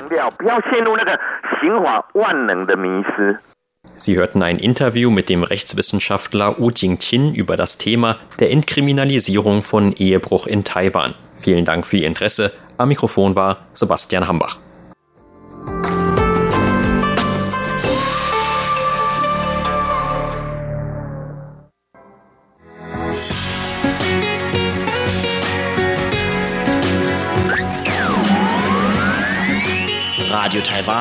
Sie 3.98 4.18
hörten 4.18 4.44
ein 4.44 4.58
Interview 4.58 5.10
mit 5.10 5.30
dem 5.30 5.44
Rechtswissenschaftler 5.44 6.60
Wu 6.60 6.70
Jingqin 6.70 7.34
über 7.34 7.56
das 7.56 7.78
Thema 7.78 8.18
der 8.40 8.52
Entkriminalisierung 8.52 9.64
von 9.64 9.94
Ehebruch 9.94 10.48
in 10.48 10.64
Taiwan. 10.64 11.14
Vielen 11.38 11.66
Dank 11.66 11.86
für 11.86 11.98
Ihr 11.98 12.08
Interesse. 12.08 12.52
Am 12.78 12.90
Mikrofon 12.90 13.36
war 13.36 13.66
Sebastian 13.74 14.28
Hambach. 14.28 14.58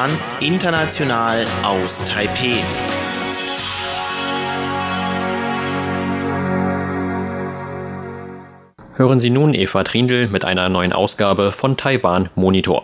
Rahman 0.04 0.18
international 0.40 1.46
aus 1.62 2.04
Taipeh. 2.04 2.58
Hören 8.96 9.18
Sie 9.18 9.30
nun 9.30 9.54
Eva 9.54 9.82
Trindl 9.82 10.28
mit 10.28 10.44
einer 10.44 10.68
neuen 10.68 10.92
Ausgabe 10.92 11.52
von 11.52 11.76
Taiwan 11.78 12.28
Monitor. 12.34 12.82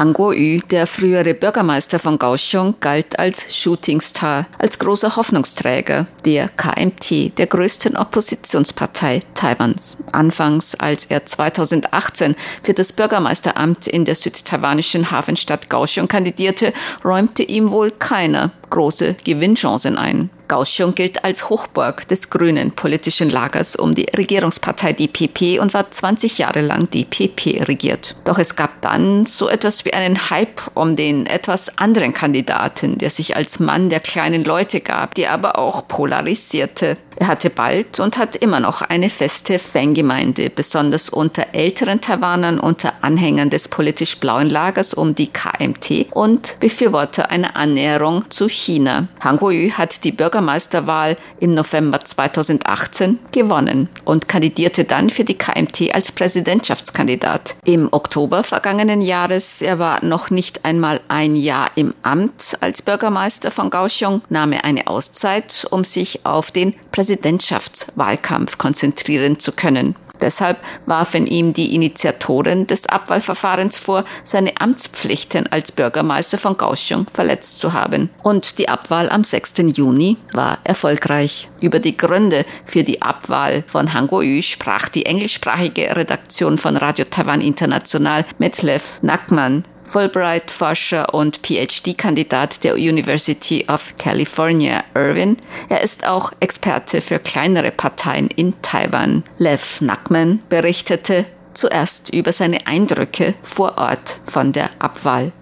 Han 0.00 0.14
Kuo-yu, 0.14 0.60
der 0.70 0.86
frühere 0.86 1.34
Bürgermeister 1.34 1.98
von 1.98 2.18
Kaohsiung, 2.18 2.76
galt 2.80 3.18
als 3.18 3.54
Shootingstar, 3.54 4.46
als 4.56 4.78
großer 4.78 5.14
Hoffnungsträger 5.14 6.06
der 6.24 6.48
KMT, 6.48 7.36
der 7.36 7.46
größten 7.46 7.98
Oppositionspartei 7.98 9.20
Taiwans. 9.34 9.98
Anfangs, 10.12 10.74
als 10.74 11.04
er 11.04 11.26
2018 11.26 12.34
für 12.62 12.72
das 12.72 12.94
Bürgermeisteramt 12.94 13.88
in 13.88 14.06
der 14.06 14.14
südtaiwanischen 14.14 15.10
Hafenstadt 15.10 15.68
Kaohsiung 15.68 16.08
kandidierte, 16.08 16.72
räumte 17.04 17.42
ihm 17.42 17.70
wohl 17.70 17.90
keiner 17.90 18.52
große 18.70 19.16
Gewinnchancen 19.22 19.98
ein. 19.98 20.30
Kaohsiung 20.50 20.96
gilt 20.96 21.22
als 21.24 21.48
Hochburg 21.48 22.08
des 22.08 22.28
grünen 22.28 22.72
politischen 22.72 23.30
Lagers 23.30 23.76
um 23.76 23.94
die 23.94 24.06
Regierungspartei 24.16 24.92
DPP 24.94 25.60
und 25.60 25.72
war 25.74 25.88
20 25.88 26.38
Jahre 26.38 26.60
lang 26.60 26.90
DPP 26.90 27.68
regiert. 27.68 28.16
Doch 28.24 28.36
es 28.36 28.56
gab 28.56 28.80
dann 28.80 29.26
so 29.26 29.48
etwas 29.48 29.84
wie 29.84 29.92
einen 29.92 30.28
Hype 30.28 30.60
um 30.74 30.96
den 30.96 31.26
etwas 31.26 31.78
anderen 31.78 32.14
Kandidaten, 32.14 32.98
der 32.98 33.10
sich 33.10 33.36
als 33.36 33.60
Mann 33.60 33.90
der 33.90 34.00
kleinen 34.00 34.42
Leute 34.42 34.80
gab, 34.80 35.14
die 35.14 35.28
aber 35.28 35.56
auch 35.56 35.86
polarisierte. 35.86 36.96
Er 37.20 37.28
hatte 37.28 37.50
bald 37.50 38.00
und 38.00 38.16
hat 38.16 38.34
immer 38.34 38.60
noch 38.60 38.80
eine 38.80 39.10
feste 39.10 39.58
Fangemeinde, 39.58 40.48
besonders 40.48 41.10
unter 41.10 41.48
älteren 41.52 42.00
Taiwanern, 42.00 42.58
unter 42.58 42.94
Anhängern 43.02 43.50
des 43.50 43.68
politisch 43.68 44.16
blauen 44.18 44.48
Lagers 44.48 44.94
um 44.94 45.14
die 45.14 45.26
KMT 45.26 46.06
und 46.12 46.56
Befürworter 46.60 47.30
einer 47.30 47.56
Annäherung 47.56 48.24
zu 48.30 48.48
China. 48.48 49.08
Han 49.22 49.38
Kuo-yu 49.38 49.70
hat 49.72 50.02
die 50.04 50.12
Bürgermeisterwahl 50.40 51.18
im 51.38 51.52
November 51.52 52.00
2018 52.00 53.18
gewonnen 53.30 53.90
und 54.06 54.26
kandidierte 54.26 54.84
dann 54.84 55.10
für 55.10 55.24
die 55.24 55.36
KMT 55.36 55.94
als 55.94 56.12
Präsidentschaftskandidat. 56.12 57.56
Im 57.64 57.88
Oktober 57.90 58.42
vergangenen 58.42 59.02
Jahres, 59.02 59.60
er 59.60 59.78
war 59.78 60.02
noch 60.02 60.30
nicht 60.30 60.64
einmal 60.64 61.02
ein 61.08 61.36
Jahr 61.36 61.70
im 61.74 61.92
Amt 62.02 62.56
als 62.60 62.80
Bürgermeister 62.80 63.50
von 63.50 63.68
Kaohsiung, 63.68 64.22
nahm 64.30 64.52
er 64.52 64.64
eine 64.64 64.86
Auszeit, 64.86 65.66
um 65.70 65.84
sich 65.84 66.24
auf 66.24 66.50
den 66.50 66.74
Präsidentschaftswahlkampf 66.90 68.56
konzentrieren 68.56 69.38
zu 69.38 69.52
können. 69.52 69.94
Deshalb 70.20 70.58
warfen 70.86 71.26
ihm 71.26 71.52
die 71.52 71.74
Initiatoren 71.74 72.66
des 72.66 72.86
Abwahlverfahrens 72.86 73.78
vor, 73.78 74.04
seine 74.24 74.60
Amtspflichten 74.60 75.46
als 75.46 75.72
Bürgermeister 75.72 76.38
von 76.38 76.56
Kaohsiung 76.56 77.06
verletzt 77.12 77.58
zu 77.58 77.72
haben. 77.72 78.10
Und 78.22 78.58
die 78.58 78.68
Abwahl 78.68 79.08
am 79.10 79.24
6. 79.24 79.54
Juni 79.74 80.16
war 80.32 80.58
erfolgreich. 80.64 81.48
Über 81.60 81.78
die 81.78 81.96
Gründe 81.96 82.44
für 82.64 82.84
die 82.84 83.02
Abwahl 83.02 83.64
von 83.66 83.92
Han 83.92 84.08
Kuo-yu 84.08 84.42
sprach 84.42 84.88
die 84.88 85.06
englischsprachige 85.06 85.96
Redaktion 85.96 86.58
von 86.58 86.76
Radio 86.76 87.04
Taiwan 87.04 87.40
International 87.40 88.24
mit 88.38 88.62
Lev 88.62 89.02
Nackmann 89.02 89.64
Fulbright-Forscher 89.90 91.12
und 91.12 91.38
PhD-Kandidat 91.38 92.62
der 92.62 92.74
University 92.74 93.66
of 93.68 93.94
California, 93.98 94.84
Irvine. 94.94 95.36
Er 95.68 95.82
ist 95.82 96.06
auch 96.06 96.30
Experte 96.38 97.00
für 97.00 97.18
kleinere 97.18 97.72
Parteien 97.72 98.28
in 98.28 98.54
Taiwan. 98.62 99.24
Lev 99.38 99.80
Nackman 99.80 100.40
berichtete 100.48 101.26
zuerst 101.54 102.14
über 102.14 102.32
seine 102.32 102.58
Eindrücke 102.66 103.34
vor 103.42 103.78
Ort 103.78 104.20
von 104.26 104.52
der 104.52 104.70
Abwahl. 104.78 105.32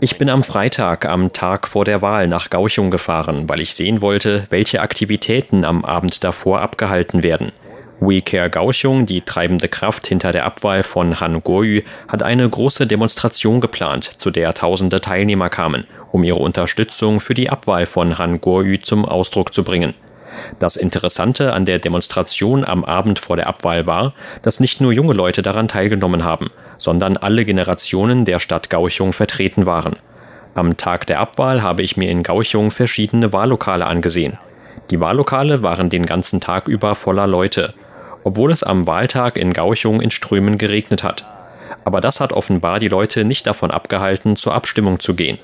Ich 0.00 0.18
bin 0.18 0.28
am 0.28 0.42
Freitag, 0.44 1.06
am 1.06 1.32
Tag 1.32 1.68
vor 1.68 1.84
der 1.84 2.02
Wahl, 2.02 2.28
nach 2.28 2.50
Kaohsiung 2.50 2.90
gefahren, 2.90 3.48
weil 3.48 3.60
ich 3.60 3.74
sehen 3.74 4.00
wollte, 4.02 4.46
welche 4.50 4.80
Aktivitäten 4.82 5.64
am 5.64 5.84
Abend 5.84 6.22
davor 6.22 6.60
abgehalten 6.60 7.22
werden. 7.22 7.52
We 8.00 8.20
Care 8.20 8.50
Kaohsiung, 8.50 9.06
die 9.06 9.20
treibende 9.22 9.68
Kraft 9.68 10.06
hinter 10.06 10.32
der 10.32 10.44
Abwahl 10.44 10.82
von 10.82 11.20
Han 11.20 11.42
Kuo-yu, 11.42 11.82
hat 12.08 12.22
eine 12.22 12.48
große 12.48 12.86
Demonstration 12.86 13.60
geplant, 13.60 14.04
zu 14.04 14.30
der 14.30 14.52
tausende 14.52 15.00
Teilnehmer 15.00 15.48
kamen, 15.48 15.86
um 16.12 16.24
ihre 16.24 16.40
Unterstützung 16.40 17.20
für 17.20 17.34
die 17.34 17.50
Abwahl 17.50 17.86
von 17.86 18.18
Han 18.18 18.40
Kuo-yu 18.40 18.78
zum 18.78 19.04
Ausdruck 19.04 19.54
zu 19.54 19.64
bringen. 19.64 19.94
Das 20.58 20.76
Interessante 20.76 21.52
an 21.52 21.64
der 21.64 21.78
Demonstration 21.78 22.64
am 22.64 22.84
Abend 22.84 23.20
vor 23.20 23.36
der 23.36 23.46
Abwahl 23.46 23.86
war, 23.86 24.14
dass 24.42 24.60
nicht 24.60 24.80
nur 24.80 24.92
junge 24.92 25.14
Leute 25.14 25.42
daran 25.42 25.68
teilgenommen 25.68 26.24
haben, 26.24 26.50
sondern 26.76 27.16
alle 27.16 27.44
Generationen 27.44 28.24
der 28.24 28.40
Stadt 28.40 28.70
Kaohsiung 28.70 29.12
vertreten 29.12 29.66
waren. 29.66 29.96
Am 30.54 30.76
Tag 30.76 31.06
der 31.06 31.20
Abwahl 31.20 31.62
habe 31.62 31.82
ich 31.82 31.96
mir 31.96 32.10
in 32.10 32.22
Kaohsiung 32.22 32.70
verschiedene 32.70 33.32
Wahllokale 33.32 33.86
angesehen. 33.86 34.38
Die 34.90 35.00
Wahllokale 35.00 35.62
waren 35.62 35.90
den 35.90 36.06
ganzen 36.06 36.40
Tag 36.40 36.68
über 36.68 36.94
voller 36.94 37.26
Leute 37.26 37.74
obwohl 38.24 38.50
es 38.50 38.62
am 38.62 38.86
Wahltag 38.86 39.36
in 39.36 39.52
Gauchung 39.52 40.00
in 40.00 40.10
Strömen 40.10 40.58
geregnet 40.58 41.02
hat. 41.02 41.26
Aber 41.84 42.00
das 42.00 42.20
hat 42.20 42.32
offenbar 42.32 42.78
die 42.78 42.88
Leute 42.88 43.24
nicht 43.24 43.46
davon 43.46 43.70
abgehalten, 43.70 44.36
zur 44.36 44.54
Abstimmung 44.54 44.98
zu 44.98 45.14
gehen. 45.14 45.38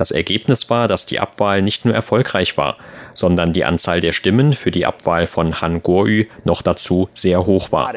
Das 0.00 0.12
Ergebnis 0.12 0.70
war, 0.70 0.88
dass 0.88 1.04
die 1.04 1.20
Abwahl 1.20 1.60
nicht 1.60 1.84
nur 1.84 1.94
erfolgreich 1.94 2.56
war, 2.56 2.78
sondern 3.12 3.52
die 3.52 3.66
Anzahl 3.66 4.00
der 4.00 4.12
Stimmen 4.12 4.54
für 4.54 4.70
die 4.70 4.86
Abwahl 4.86 5.26
von 5.26 5.60
Han 5.60 5.82
Kuo-yu 5.82 6.24
noch 6.44 6.62
dazu 6.62 7.10
sehr 7.14 7.44
hoch 7.44 7.70
war. 7.70 7.92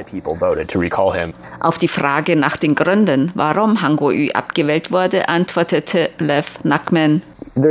Auf 1.62 1.78
die 1.78 1.88
Frage 1.88 2.36
nach 2.36 2.58
den 2.58 2.76
Gründen, 2.76 3.32
warum 3.36 3.82
Han 3.82 3.96
Kuo-yu 3.96 4.32
abgewählt 4.34 4.92
wurde, 4.92 5.30
antwortete 5.30 6.10
Lev 6.20 6.60
Nakman. 6.64 7.22
Uh, 7.56 7.62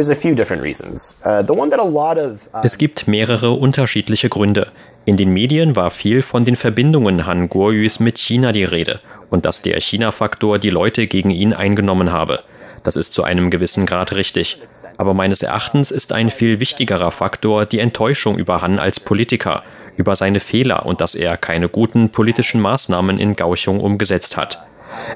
uh, 1.28 2.60
es 2.62 2.78
gibt 2.78 3.08
mehrere 3.08 3.50
unterschiedliche 3.50 4.30
Gründe. 4.30 4.68
In 5.04 5.18
den 5.18 5.28
Medien 5.28 5.76
war 5.76 5.90
viel 5.90 6.22
von 6.22 6.46
den 6.46 6.56
Verbindungen 6.56 7.26
Han 7.26 7.50
Kuo-yus 7.50 8.00
mit 8.00 8.16
China 8.16 8.52
die 8.52 8.64
Rede 8.64 8.98
und 9.28 9.44
dass 9.44 9.60
der 9.60 9.78
China-Faktor 9.78 10.58
die 10.58 10.70
Leute 10.70 11.06
gegen 11.06 11.30
ihn 11.30 11.52
eingenommen 11.52 12.12
habe. 12.12 12.42
Das 12.82 12.96
ist 12.96 13.14
zu 13.14 13.22
einem 13.22 13.50
gewissen 13.50 13.86
Grad 13.86 14.12
richtig. 14.12 14.58
Aber 14.96 15.14
meines 15.14 15.42
Erachtens 15.42 15.90
ist 15.90 16.12
ein 16.12 16.30
viel 16.30 16.60
wichtigerer 16.60 17.10
Faktor 17.10 17.66
die 17.66 17.78
Enttäuschung 17.78 18.38
über 18.38 18.60
Han 18.62 18.78
als 18.78 19.00
Politiker, 19.00 19.62
über 19.96 20.16
seine 20.16 20.40
Fehler 20.40 20.86
und 20.86 21.00
dass 21.00 21.14
er 21.14 21.36
keine 21.36 21.68
guten 21.68 22.10
politischen 22.10 22.60
Maßnahmen 22.60 23.18
in 23.18 23.36
Gauchung 23.36 23.80
umgesetzt 23.80 24.36
hat. 24.36 24.64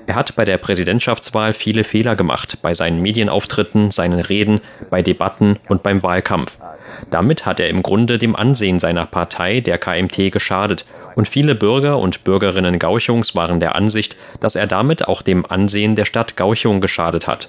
Er 0.06 0.14
hat 0.14 0.36
bei 0.36 0.44
der 0.44 0.58
Präsidentschaftswahl 0.58 1.52
viele 1.52 1.84
Fehler 1.84 2.16
gemacht, 2.16 2.58
bei 2.62 2.74
seinen 2.74 3.02
Medienauftritten, 3.02 3.90
seinen 3.90 4.20
Reden, 4.20 4.60
bei 4.90 5.02
Debatten 5.02 5.58
und 5.68 5.82
beim 5.82 6.02
Wahlkampf. 6.02 6.58
Damit 7.10 7.46
hat 7.46 7.60
er 7.60 7.68
im 7.68 7.82
Grunde 7.82 8.18
dem 8.18 8.36
Ansehen 8.36 8.78
seiner 8.78 9.06
Partei, 9.06 9.60
der 9.60 9.78
KMT, 9.78 10.30
geschadet, 10.32 10.84
und 11.14 11.28
viele 11.28 11.54
Bürger 11.54 11.98
und 11.98 12.24
Bürgerinnen 12.24 12.78
Gauchungs 12.78 13.34
waren 13.34 13.60
der 13.60 13.74
Ansicht, 13.74 14.16
dass 14.40 14.56
er 14.56 14.66
damit 14.66 15.08
auch 15.08 15.22
dem 15.22 15.46
Ansehen 15.46 15.96
der 15.96 16.04
Stadt 16.04 16.36
Gauchung 16.36 16.80
geschadet 16.80 17.26
hat. 17.26 17.48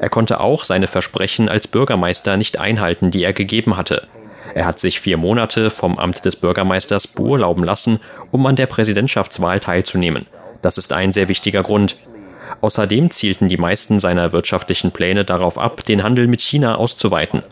Er 0.00 0.08
konnte 0.08 0.40
auch 0.40 0.64
seine 0.64 0.86
Versprechen 0.86 1.48
als 1.48 1.68
Bürgermeister 1.68 2.36
nicht 2.36 2.58
einhalten, 2.58 3.10
die 3.10 3.22
er 3.22 3.32
gegeben 3.32 3.76
hatte. 3.76 4.08
Er 4.54 4.66
hat 4.66 4.80
sich 4.80 5.00
vier 5.00 5.16
Monate 5.16 5.70
vom 5.70 5.98
Amt 5.98 6.24
des 6.24 6.36
Bürgermeisters 6.36 7.08
beurlauben 7.08 7.64
lassen, 7.64 8.00
um 8.30 8.44
an 8.46 8.56
der 8.56 8.66
Präsidentschaftswahl 8.66 9.60
teilzunehmen. 9.60 10.26
Das 10.64 10.78
ist 10.78 10.94
ein 10.94 11.12
sehr 11.12 11.28
wichtiger 11.28 11.62
Grund. 11.62 11.96
Außerdem 12.62 13.10
zielten 13.10 13.48
die 13.48 13.58
meisten 13.58 14.00
seiner 14.00 14.32
wirtschaftlichen 14.32 14.92
Pläne 14.92 15.26
darauf 15.26 15.58
ab, 15.58 15.84
den 15.84 16.02
Handel 16.02 16.26
mit 16.26 16.40
China 16.40 16.76
auszuweiten. 16.76 17.42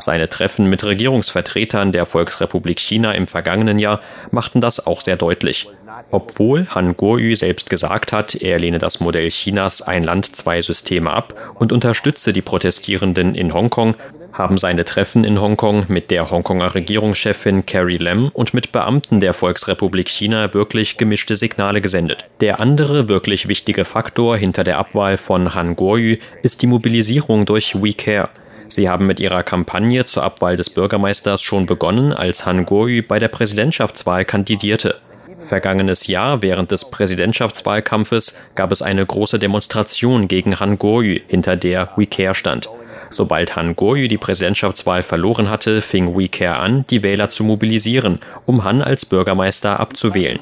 Seine 0.00 0.28
Treffen 0.28 0.66
mit 0.66 0.84
Regierungsvertretern 0.84 1.92
der 1.92 2.06
Volksrepublik 2.06 2.80
China 2.80 3.12
im 3.12 3.28
vergangenen 3.28 3.78
Jahr 3.78 4.00
machten 4.30 4.60
das 4.60 4.86
auch 4.86 5.02
sehr 5.02 5.16
deutlich. 5.16 5.68
Obwohl 6.10 6.66
Han 6.74 6.96
Kuo-yu 6.96 7.36
selbst 7.36 7.68
gesagt 7.68 8.12
hat, 8.12 8.34
er 8.34 8.58
lehne 8.58 8.78
das 8.78 9.00
Modell 9.00 9.28
Chinas 9.28 9.82
ein 9.82 10.04
Land, 10.04 10.34
zwei 10.34 10.62
Systeme 10.62 11.10
ab 11.10 11.34
und 11.54 11.72
unterstütze 11.72 12.32
die 12.32 12.42
Protestierenden 12.42 13.34
in 13.34 13.52
Hongkong, 13.52 13.96
haben 14.32 14.58
seine 14.58 14.84
Treffen 14.84 15.24
in 15.24 15.40
Hongkong 15.40 15.86
mit 15.88 16.10
der 16.10 16.30
Hongkonger 16.30 16.74
Regierungschefin 16.74 17.66
Carrie 17.66 17.98
Lam 17.98 18.30
und 18.32 18.54
mit 18.54 18.72
Beamten 18.72 19.20
der 19.20 19.34
Volksrepublik 19.34 20.08
China 20.08 20.54
wirklich 20.54 20.96
gemischte 20.96 21.36
Signale 21.36 21.80
gesendet. 21.80 22.26
Der 22.40 22.60
andere 22.60 23.08
wirklich 23.08 23.48
wichtige 23.48 23.84
Faktor 23.84 24.36
hinter 24.36 24.64
der 24.64 24.78
Abwahl 24.78 25.16
von 25.16 25.54
Han 25.54 25.76
Kuo-yu 25.76 26.16
ist 26.42 26.62
die 26.62 26.68
Mobilisierung 26.68 27.44
durch 27.44 27.74
WeCare. 27.74 28.28
Sie 28.70 28.88
haben 28.88 29.08
mit 29.08 29.18
ihrer 29.18 29.42
Kampagne 29.42 30.04
zur 30.04 30.22
Abwahl 30.22 30.54
des 30.54 30.70
Bürgermeisters 30.70 31.42
schon 31.42 31.66
begonnen, 31.66 32.12
als 32.12 32.46
Han 32.46 32.66
Kuo-yu 32.66 33.02
bei 33.02 33.18
der 33.18 33.26
Präsidentschaftswahl 33.26 34.24
kandidierte. 34.24 34.94
Vergangenes 35.40 36.06
Jahr 36.06 36.40
während 36.40 36.70
des 36.70 36.88
Präsidentschaftswahlkampfes 36.90 38.38
gab 38.54 38.70
es 38.70 38.80
eine 38.80 39.04
große 39.04 39.40
Demonstration 39.40 40.28
gegen 40.28 40.60
Han 40.60 40.78
Kuo-yu, 40.78 41.18
hinter 41.26 41.56
der 41.56 41.90
WeCare 41.96 42.36
stand. 42.36 42.68
Sobald 43.10 43.56
Han 43.56 43.76
Goryu 43.76 44.08
die 44.08 44.18
Präsidentschaftswahl 44.18 45.02
verloren 45.02 45.50
hatte, 45.50 45.82
fing 45.82 46.16
We 46.16 46.28
Care 46.28 46.56
an, 46.56 46.86
die 46.88 47.02
Wähler 47.02 47.28
zu 47.28 47.44
mobilisieren, 47.44 48.20
um 48.46 48.64
Han 48.64 48.82
als 48.82 49.04
Bürgermeister 49.04 49.80
abzuwählen. 49.80 50.38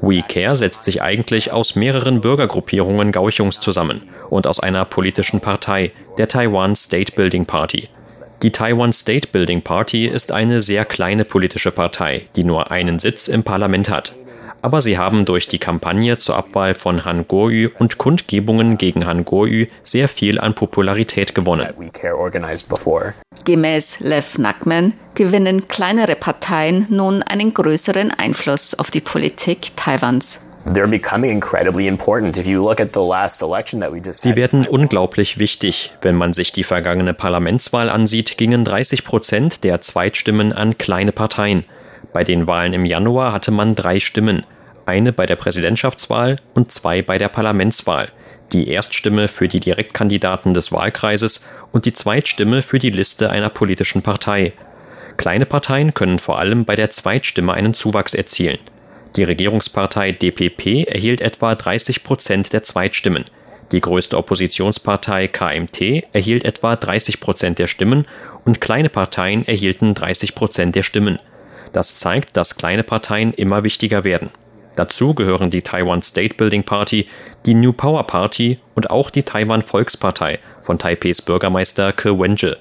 We 0.00 0.22
Care 0.22 0.56
setzt 0.56 0.84
sich 0.84 1.02
eigentlich 1.02 1.52
aus 1.52 1.74
mehreren 1.74 2.20
Bürgergruppierungen 2.20 3.12
Gauchungs 3.12 3.60
zusammen 3.60 4.02
und 4.30 4.46
aus 4.46 4.60
einer 4.60 4.84
politischen 4.84 5.40
Partei, 5.40 5.90
der 6.16 6.28
Taiwan 6.28 6.76
State 6.76 7.12
Building 7.12 7.44
Party. 7.44 7.88
Die 8.42 8.52
Taiwan 8.52 8.92
State 8.92 9.28
Building 9.32 9.62
Party 9.62 10.06
ist 10.06 10.30
eine 10.30 10.62
sehr 10.62 10.84
kleine 10.84 11.24
politische 11.24 11.72
Partei, 11.72 12.26
die 12.36 12.44
nur 12.44 12.70
einen 12.70 12.98
Sitz 12.98 13.28
im 13.28 13.42
Parlament 13.42 13.88
hat 13.88 14.12
aber 14.62 14.80
sie 14.80 14.98
haben 14.98 15.24
durch 15.24 15.48
die 15.48 15.58
Kampagne 15.58 16.18
zur 16.18 16.36
Abwahl 16.36 16.74
von 16.74 17.04
Han 17.04 17.26
Goryu 17.28 17.70
und 17.78 17.98
Kundgebungen 17.98 18.78
gegen 18.78 19.06
Han 19.06 19.24
Goryu 19.24 19.66
sehr 19.82 20.08
viel 20.08 20.38
an 20.40 20.54
Popularität 20.54 21.34
gewonnen. 21.34 21.68
Gemäß 23.44 24.00
Lev 24.00 24.38
Nakman 24.38 24.92
gewinnen 25.14 25.68
kleinere 25.68 26.16
Parteien 26.16 26.86
nun 26.90 27.22
einen 27.22 27.54
größeren 27.54 28.10
Einfluss 28.10 28.78
auf 28.78 28.90
die 28.90 29.00
Politik 29.00 29.76
Taiwans. 29.76 30.40
Sie 30.66 30.74
werden 34.36 34.66
unglaublich 34.66 35.38
wichtig. 35.38 35.92
Wenn 36.02 36.16
man 36.16 36.34
sich 36.34 36.50
die 36.50 36.64
vergangene 36.64 37.14
Parlamentswahl 37.14 37.88
ansieht, 37.88 38.36
gingen 38.36 38.64
30 38.64 39.04
Prozent 39.04 39.62
der 39.62 39.80
Zweitstimmen 39.80 40.52
an 40.52 40.76
kleine 40.76 41.12
Parteien. 41.12 41.64
Bei 42.16 42.24
den 42.24 42.48
Wahlen 42.48 42.72
im 42.72 42.86
Januar 42.86 43.30
hatte 43.34 43.50
man 43.50 43.74
drei 43.74 44.00
Stimmen. 44.00 44.46
Eine 44.86 45.12
bei 45.12 45.26
der 45.26 45.36
Präsidentschaftswahl 45.36 46.36
und 46.54 46.72
zwei 46.72 47.02
bei 47.02 47.18
der 47.18 47.28
Parlamentswahl. 47.28 48.08
Die 48.54 48.70
Erststimme 48.70 49.28
für 49.28 49.48
die 49.48 49.60
Direktkandidaten 49.60 50.54
des 50.54 50.72
Wahlkreises 50.72 51.44
und 51.72 51.84
die 51.84 51.92
Zweitstimme 51.92 52.62
für 52.62 52.78
die 52.78 52.88
Liste 52.88 53.28
einer 53.28 53.50
politischen 53.50 54.00
Partei. 54.00 54.54
Kleine 55.18 55.44
Parteien 55.44 55.92
können 55.92 56.18
vor 56.18 56.38
allem 56.38 56.64
bei 56.64 56.74
der 56.74 56.90
Zweitstimme 56.90 57.52
einen 57.52 57.74
Zuwachs 57.74 58.14
erzielen. 58.14 58.60
Die 59.16 59.24
Regierungspartei 59.24 60.12
DPP 60.12 60.88
erhielt 60.88 61.20
etwa 61.20 61.54
30 61.54 62.02
Prozent 62.02 62.54
der 62.54 62.62
Zweitstimmen. 62.62 63.26
Die 63.72 63.82
größte 63.82 64.16
Oppositionspartei 64.16 65.28
KMT 65.28 66.04
erhielt 66.14 66.46
etwa 66.46 66.76
30 66.76 67.20
Prozent 67.20 67.58
der 67.58 67.66
Stimmen 67.66 68.06
und 68.46 68.62
kleine 68.62 68.88
Parteien 68.88 69.46
erhielten 69.46 69.92
30 69.92 70.34
Prozent 70.34 70.74
der 70.76 70.82
Stimmen. 70.82 71.18
Das 71.76 71.94
zeigt, 71.94 72.38
dass 72.38 72.56
kleine 72.56 72.84
Parteien 72.84 73.34
immer 73.34 73.62
wichtiger 73.62 74.02
werden. 74.02 74.30
Dazu 74.76 75.12
gehören 75.12 75.50
die 75.50 75.60
Taiwan 75.60 76.02
State 76.02 76.36
Building 76.36 76.64
Party, 76.64 77.06
die 77.44 77.52
New 77.52 77.74
Power 77.74 78.06
Party 78.06 78.58
und 78.74 78.88
auch 78.88 79.10
die 79.10 79.24
Taiwan 79.24 79.60
Volkspartei 79.60 80.38
von 80.58 80.78
Taipehs 80.78 81.20
Bürgermeister 81.20 81.92
Ke 81.92 82.18
Wen-je. 82.18 82.56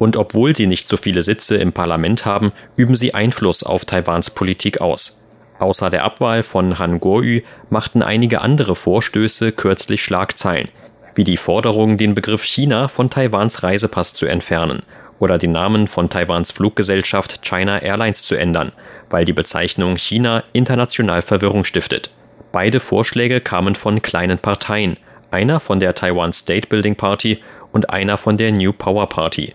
Und 0.00 0.16
obwohl 0.16 0.56
sie 0.56 0.66
nicht 0.66 0.88
so 0.88 0.96
viele 0.96 1.22
Sitze 1.22 1.54
im 1.58 1.72
Parlament 1.72 2.24
haben, 2.24 2.50
üben 2.74 2.96
sie 2.96 3.14
Einfluss 3.14 3.62
auf 3.62 3.84
Taiwans 3.84 4.30
Politik 4.30 4.80
aus. 4.80 5.24
Außer 5.60 5.88
der 5.88 6.02
Abwahl 6.02 6.42
von 6.42 6.80
Han 6.80 6.98
Kuo-yu 6.98 7.42
machten 7.70 8.02
einige 8.02 8.40
andere 8.40 8.74
Vorstöße 8.74 9.52
kürzlich 9.52 10.02
Schlagzeilen, 10.02 10.68
wie 11.14 11.22
die 11.22 11.36
Forderung, 11.36 11.96
den 11.96 12.16
Begriff 12.16 12.42
China 12.42 12.88
von 12.88 13.08
Taiwans 13.08 13.62
Reisepass 13.62 14.14
zu 14.14 14.26
entfernen 14.26 14.82
oder 15.18 15.38
den 15.38 15.52
Namen 15.52 15.88
von 15.88 16.08
Taiwans 16.08 16.50
Fluggesellschaft 16.52 17.42
China 17.42 17.78
Airlines 17.78 18.22
zu 18.22 18.34
ändern, 18.34 18.72
weil 19.10 19.24
die 19.24 19.32
Bezeichnung 19.32 19.96
China 19.96 20.44
international 20.52 21.22
Verwirrung 21.22 21.64
stiftet. 21.64 22.10
Beide 22.52 22.80
Vorschläge 22.80 23.40
kamen 23.40 23.74
von 23.74 24.02
kleinen 24.02 24.38
Parteien, 24.38 24.96
einer 25.30 25.60
von 25.60 25.80
der 25.80 25.94
Taiwan 25.94 26.32
State 26.32 26.68
Building 26.68 26.96
Party 26.96 27.40
und 27.72 27.90
einer 27.90 28.16
von 28.16 28.36
der 28.36 28.52
New 28.52 28.72
Power 28.72 29.08
Party. 29.08 29.54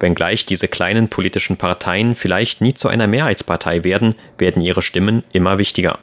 Wenngleich 0.00 0.46
diese 0.46 0.66
kleinen 0.66 1.08
politischen 1.08 1.56
Parteien 1.56 2.16
vielleicht 2.16 2.60
nie 2.60 2.74
zu 2.74 2.88
einer 2.88 3.06
Mehrheitspartei 3.06 3.84
werden, 3.84 4.16
werden 4.36 4.60
ihre 4.60 4.82
Stimmen 4.82 5.22
immer 5.32 5.58
wichtiger. 5.58 5.98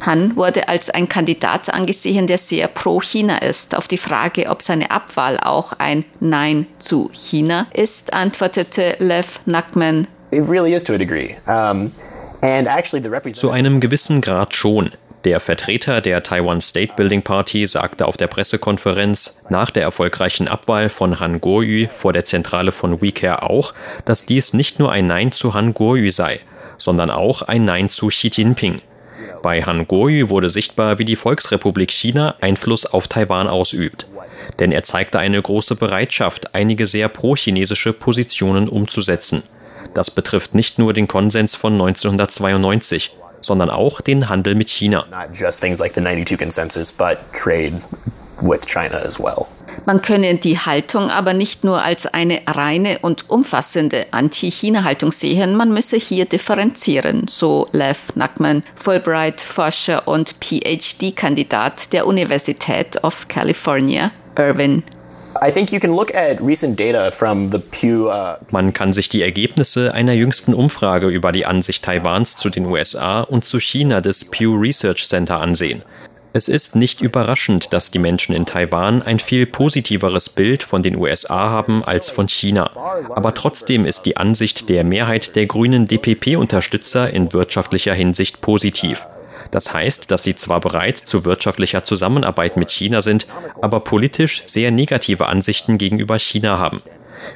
Han 0.00 0.34
wurde 0.34 0.68
als 0.68 0.88
ein 0.88 1.10
Kandidat 1.10 1.68
angesehen, 1.68 2.26
der 2.26 2.38
sehr 2.38 2.68
pro 2.68 3.02
China 3.02 3.36
ist. 3.38 3.76
Auf 3.76 3.86
die 3.86 3.98
Frage, 3.98 4.48
ob 4.48 4.62
seine 4.62 4.90
Abwahl 4.90 5.38
auch 5.38 5.74
ein 5.74 6.06
Nein 6.20 6.66
zu 6.78 7.10
China 7.12 7.66
ist, 7.74 8.14
antwortete 8.14 8.96
Lev 8.98 9.40
Nakman. 9.44 10.06
Zu 13.34 13.50
einem 13.50 13.80
gewissen 13.80 14.22
Grad 14.22 14.54
schon. 14.54 14.90
Der 15.24 15.40
Vertreter 15.40 16.00
der 16.00 16.22
Taiwan 16.22 16.62
State 16.62 16.94
Building 16.96 17.20
Party 17.20 17.66
sagte 17.66 18.06
auf 18.06 18.16
der 18.16 18.28
Pressekonferenz 18.28 19.44
nach 19.50 19.70
der 19.70 19.82
erfolgreichen 19.82 20.48
Abwahl 20.48 20.88
von 20.88 21.20
Han 21.20 21.42
Kuo-yu 21.42 21.88
vor 21.92 22.14
der 22.14 22.24
Zentrale 22.24 22.72
von 22.72 23.02
WeCare 23.02 23.42
auch, 23.42 23.74
dass 24.06 24.24
dies 24.24 24.54
nicht 24.54 24.78
nur 24.78 24.92
ein 24.92 25.06
Nein 25.06 25.32
zu 25.32 25.52
Han 25.52 25.74
Kuo-yu 25.74 26.10
sei, 26.10 26.40
sondern 26.76 27.10
auch 27.10 27.42
ein 27.42 27.64
Nein 27.64 27.88
zu 27.88 28.08
Xi 28.08 28.30
Jinping. 28.32 28.80
Bei 29.42 29.62
Han 29.62 29.86
Kuo-yu 29.86 30.28
wurde 30.28 30.48
sichtbar, 30.48 30.98
wie 30.98 31.04
die 31.04 31.16
Volksrepublik 31.16 31.90
China 31.90 32.34
Einfluss 32.40 32.86
auf 32.86 33.08
Taiwan 33.08 33.48
ausübt. 33.48 34.06
Denn 34.58 34.72
er 34.72 34.82
zeigte 34.82 35.18
eine 35.18 35.40
große 35.40 35.76
Bereitschaft, 35.76 36.54
einige 36.54 36.86
sehr 36.86 37.08
pro-chinesische 37.08 37.92
Positionen 37.92 38.68
umzusetzen. 38.68 39.42
Das 39.94 40.10
betrifft 40.10 40.54
nicht 40.54 40.78
nur 40.78 40.92
den 40.92 41.08
Konsens 41.08 41.54
von 41.54 41.72
1992, 41.74 43.12
sondern 43.40 43.70
auch 43.70 44.00
den 44.00 44.28
Handel 44.28 44.54
mit 44.54 44.68
China. 44.68 45.06
Man 49.86 50.02
könne 50.02 50.34
die 50.34 50.58
Haltung 50.58 51.10
aber 51.10 51.32
nicht 51.32 51.62
nur 51.62 51.80
als 51.80 52.06
eine 52.06 52.42
reine 52.48 52.98
und 53.02 53.30
umfassende 53.30 54.06
Anti-China-Haltung 54.10 55.12
sehen, 55.12 55.54
man 55.54 55.72
müsse 55.72 55.96
hier 55.96 56.24
differenzieren, 56.24 57.28
so 57.28 57.68
Lev 57.70 58.16
Nackman, 58.16 58.64
Fulbright-Forscher 58.74 60.08
und 60.08 60.34
PhD-Kandidat 60.40 61.92
der 61.92 62.08
Universität 62.08 63.04
of 63.04 63.28
California, 63.28 64.10
Irvine. 64.36 64.82
Man 68.50 68.72
kann 68.72 68.94
sich 68.94 69.08
die 69.08 69.22
Ergebnisse 69.22 69.94
einer 69.94 70.12
jüngsten 70.14 70.52
Umfrage 70.52 71.06
über 71.08 71.30
die 71.30 71.46
Ansicht 71.46 71.84
Taiwans 71.84 72.36
zu 72.36 72.50
den 72.50 72.66
USA 72.66 73.20
und 73.20 73.44
zu 73.44 73.60
China 73.60 74.00
des 74.00 74.24
Pew 74.24 74.56
Research 74.56 75.06
Center 75.06 75.40
ansehen. 75.40 75.82
Es 76.36 76.48
ist 76.48 76.76
nicht 76.76 77.00
überraschend, 77.00 77.72
dass 77.72 77.90
die 77.90 77.98
Menschen 77.98 78.34
in 78.34 78.44
Taiwan 78.44 79.00
ein 79.00 79.20
viel 79.20 79.46
positiveres 79.46 80.28
Bild 80.28 80.62
von 80.62 80.82
den 80.82 80.94
USA 80.98 81.48
haben 81.48 81.82
als 81.82 82.10
von 82.10 82.28
China. 82.28 82.70
Aber 83.08 83.32
trotzdem 83.32 83.86
ist 83.86 84.02
die 84.02 84.18
Ansicht 84.18 84.68
der 84.68 84.84
Mehrheit 84.84 85.34
der 85.34 85.46
grünen 85.46 85.86
DPP-Unterstützer 85.86 87.08
in 87.08 87.32
wirtschaftlicher 87.32 87.94
Hinsicht 87.94 88.42
positiv. 88.42 89.06
Das 89.50 89.72
heißt, 89.72 90.10
dass 90.10 90.24
sie 90.24 90.36
zwar 90.36 90.60
bereit 90.60 90.98
zu 90.98 91.24
wirtschaftlicher 91.24 91.84
Zusammenarbeit 91.84 92.58
mit 92.58 92.70
China 92.70 93.00
sind, 93.00 93.26
aber 93.62 93.80
politisch 93.80 94.42
sehr 94.44 94.70
negative 94.70 95.28
Ansichten 95.28 95.78
gegenüber 95.78 96.18
China 96.18 96.58
haben. 96.58 96.82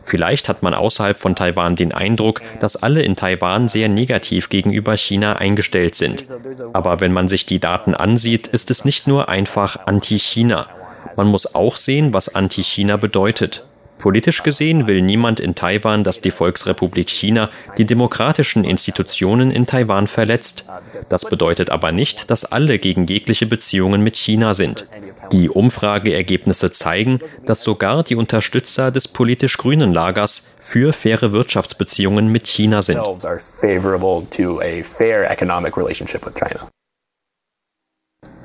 Vielleicht 0.02 0.48
hat 0.48 0.62
man 0.62 0.74
außerhalb 0.74 1.18
von 1.18 1.36
Taiwan 1.36 1.76
den 1.76 1.92
Eindruck, 1.92 2.40
dass 2.60 2.76
alle 2.76 3.02
in 3.02 3.16
Taiwan 3.16 3.68
sehr 3.68 3.88
negativ 3.88 4.48
gegenüber 4.48 4.96
China 4.96 5.36
eingestellt 5.36 5.94
sind. 5.94 6.24
Aber 6.72 7.00
wenn 7.00 7.12
man 7.12 7.28
sich 7.28 7.46
die 7.46 7.60
Daten 7.60 7.94
ansieht, 7.94 8.46
ist 8.46 8.70
es 8.70 8.84
nicht 8.84 9.06
nur 9.06 9.28
einfach 9.28 9.86
Anti-China. 9.86 10.68
Man 11.16 11.28
muss 11.28 11.54
auch 11.54 11.76
sehen, 11.76 12.12
was 12.12 12.34
Anti-China 12.34 12.96
bedeutet. 12.96 13.64
Politisch 14.00 14.42
gesehen 14.42 14.86
will 14.86 15.02
niemand 15.02 15.40
in 15.40 15.54
Taiwan, 15.54 16.04
dass 16.04 16.20
die 16.20 16.30
Volksrepublik 16.30 17.08
China 17.08 17.50
die 17.78 17.84
demokratischen 17.84 18.64
Institutionen 18.64 19.50
in 19.50 19.66
Taiwan 19.66 20.06
verletzt. 20.06 20.64
Das 21.08 21.28
bedeutet 21.28 21.70
aber 21.70 21.92
nicht, 21.92 22.30
dass 22.30 22.44
alle 22.44 22.78
gegen 22.78 23.06
jegliche 23.06 23.46
Beziehungen 23.46 24.02
mit 24.02 24.16
China 24.16 24.54
sind. 24.54 24.86
Die 25.32 25.50
Umfrageergebnisse 25.50 26.72
zeigen, 26.72 27.18
dass 27.44 27.62
sogar 27.62 28.02
die 28.02 28.16
Unterstützer 28.16 28.90
des 28.90 29.08
politisch 29.08 29.58
grünen 29.58 29.92
Lagers 29.92 30.46
für 30.58 30.92
faire 30.92 31.32
Wirtschaftsbeziehungen 31.32 32.28
mit 32.28 32.46
China 32.46 32.82
sind. 32.82 33.00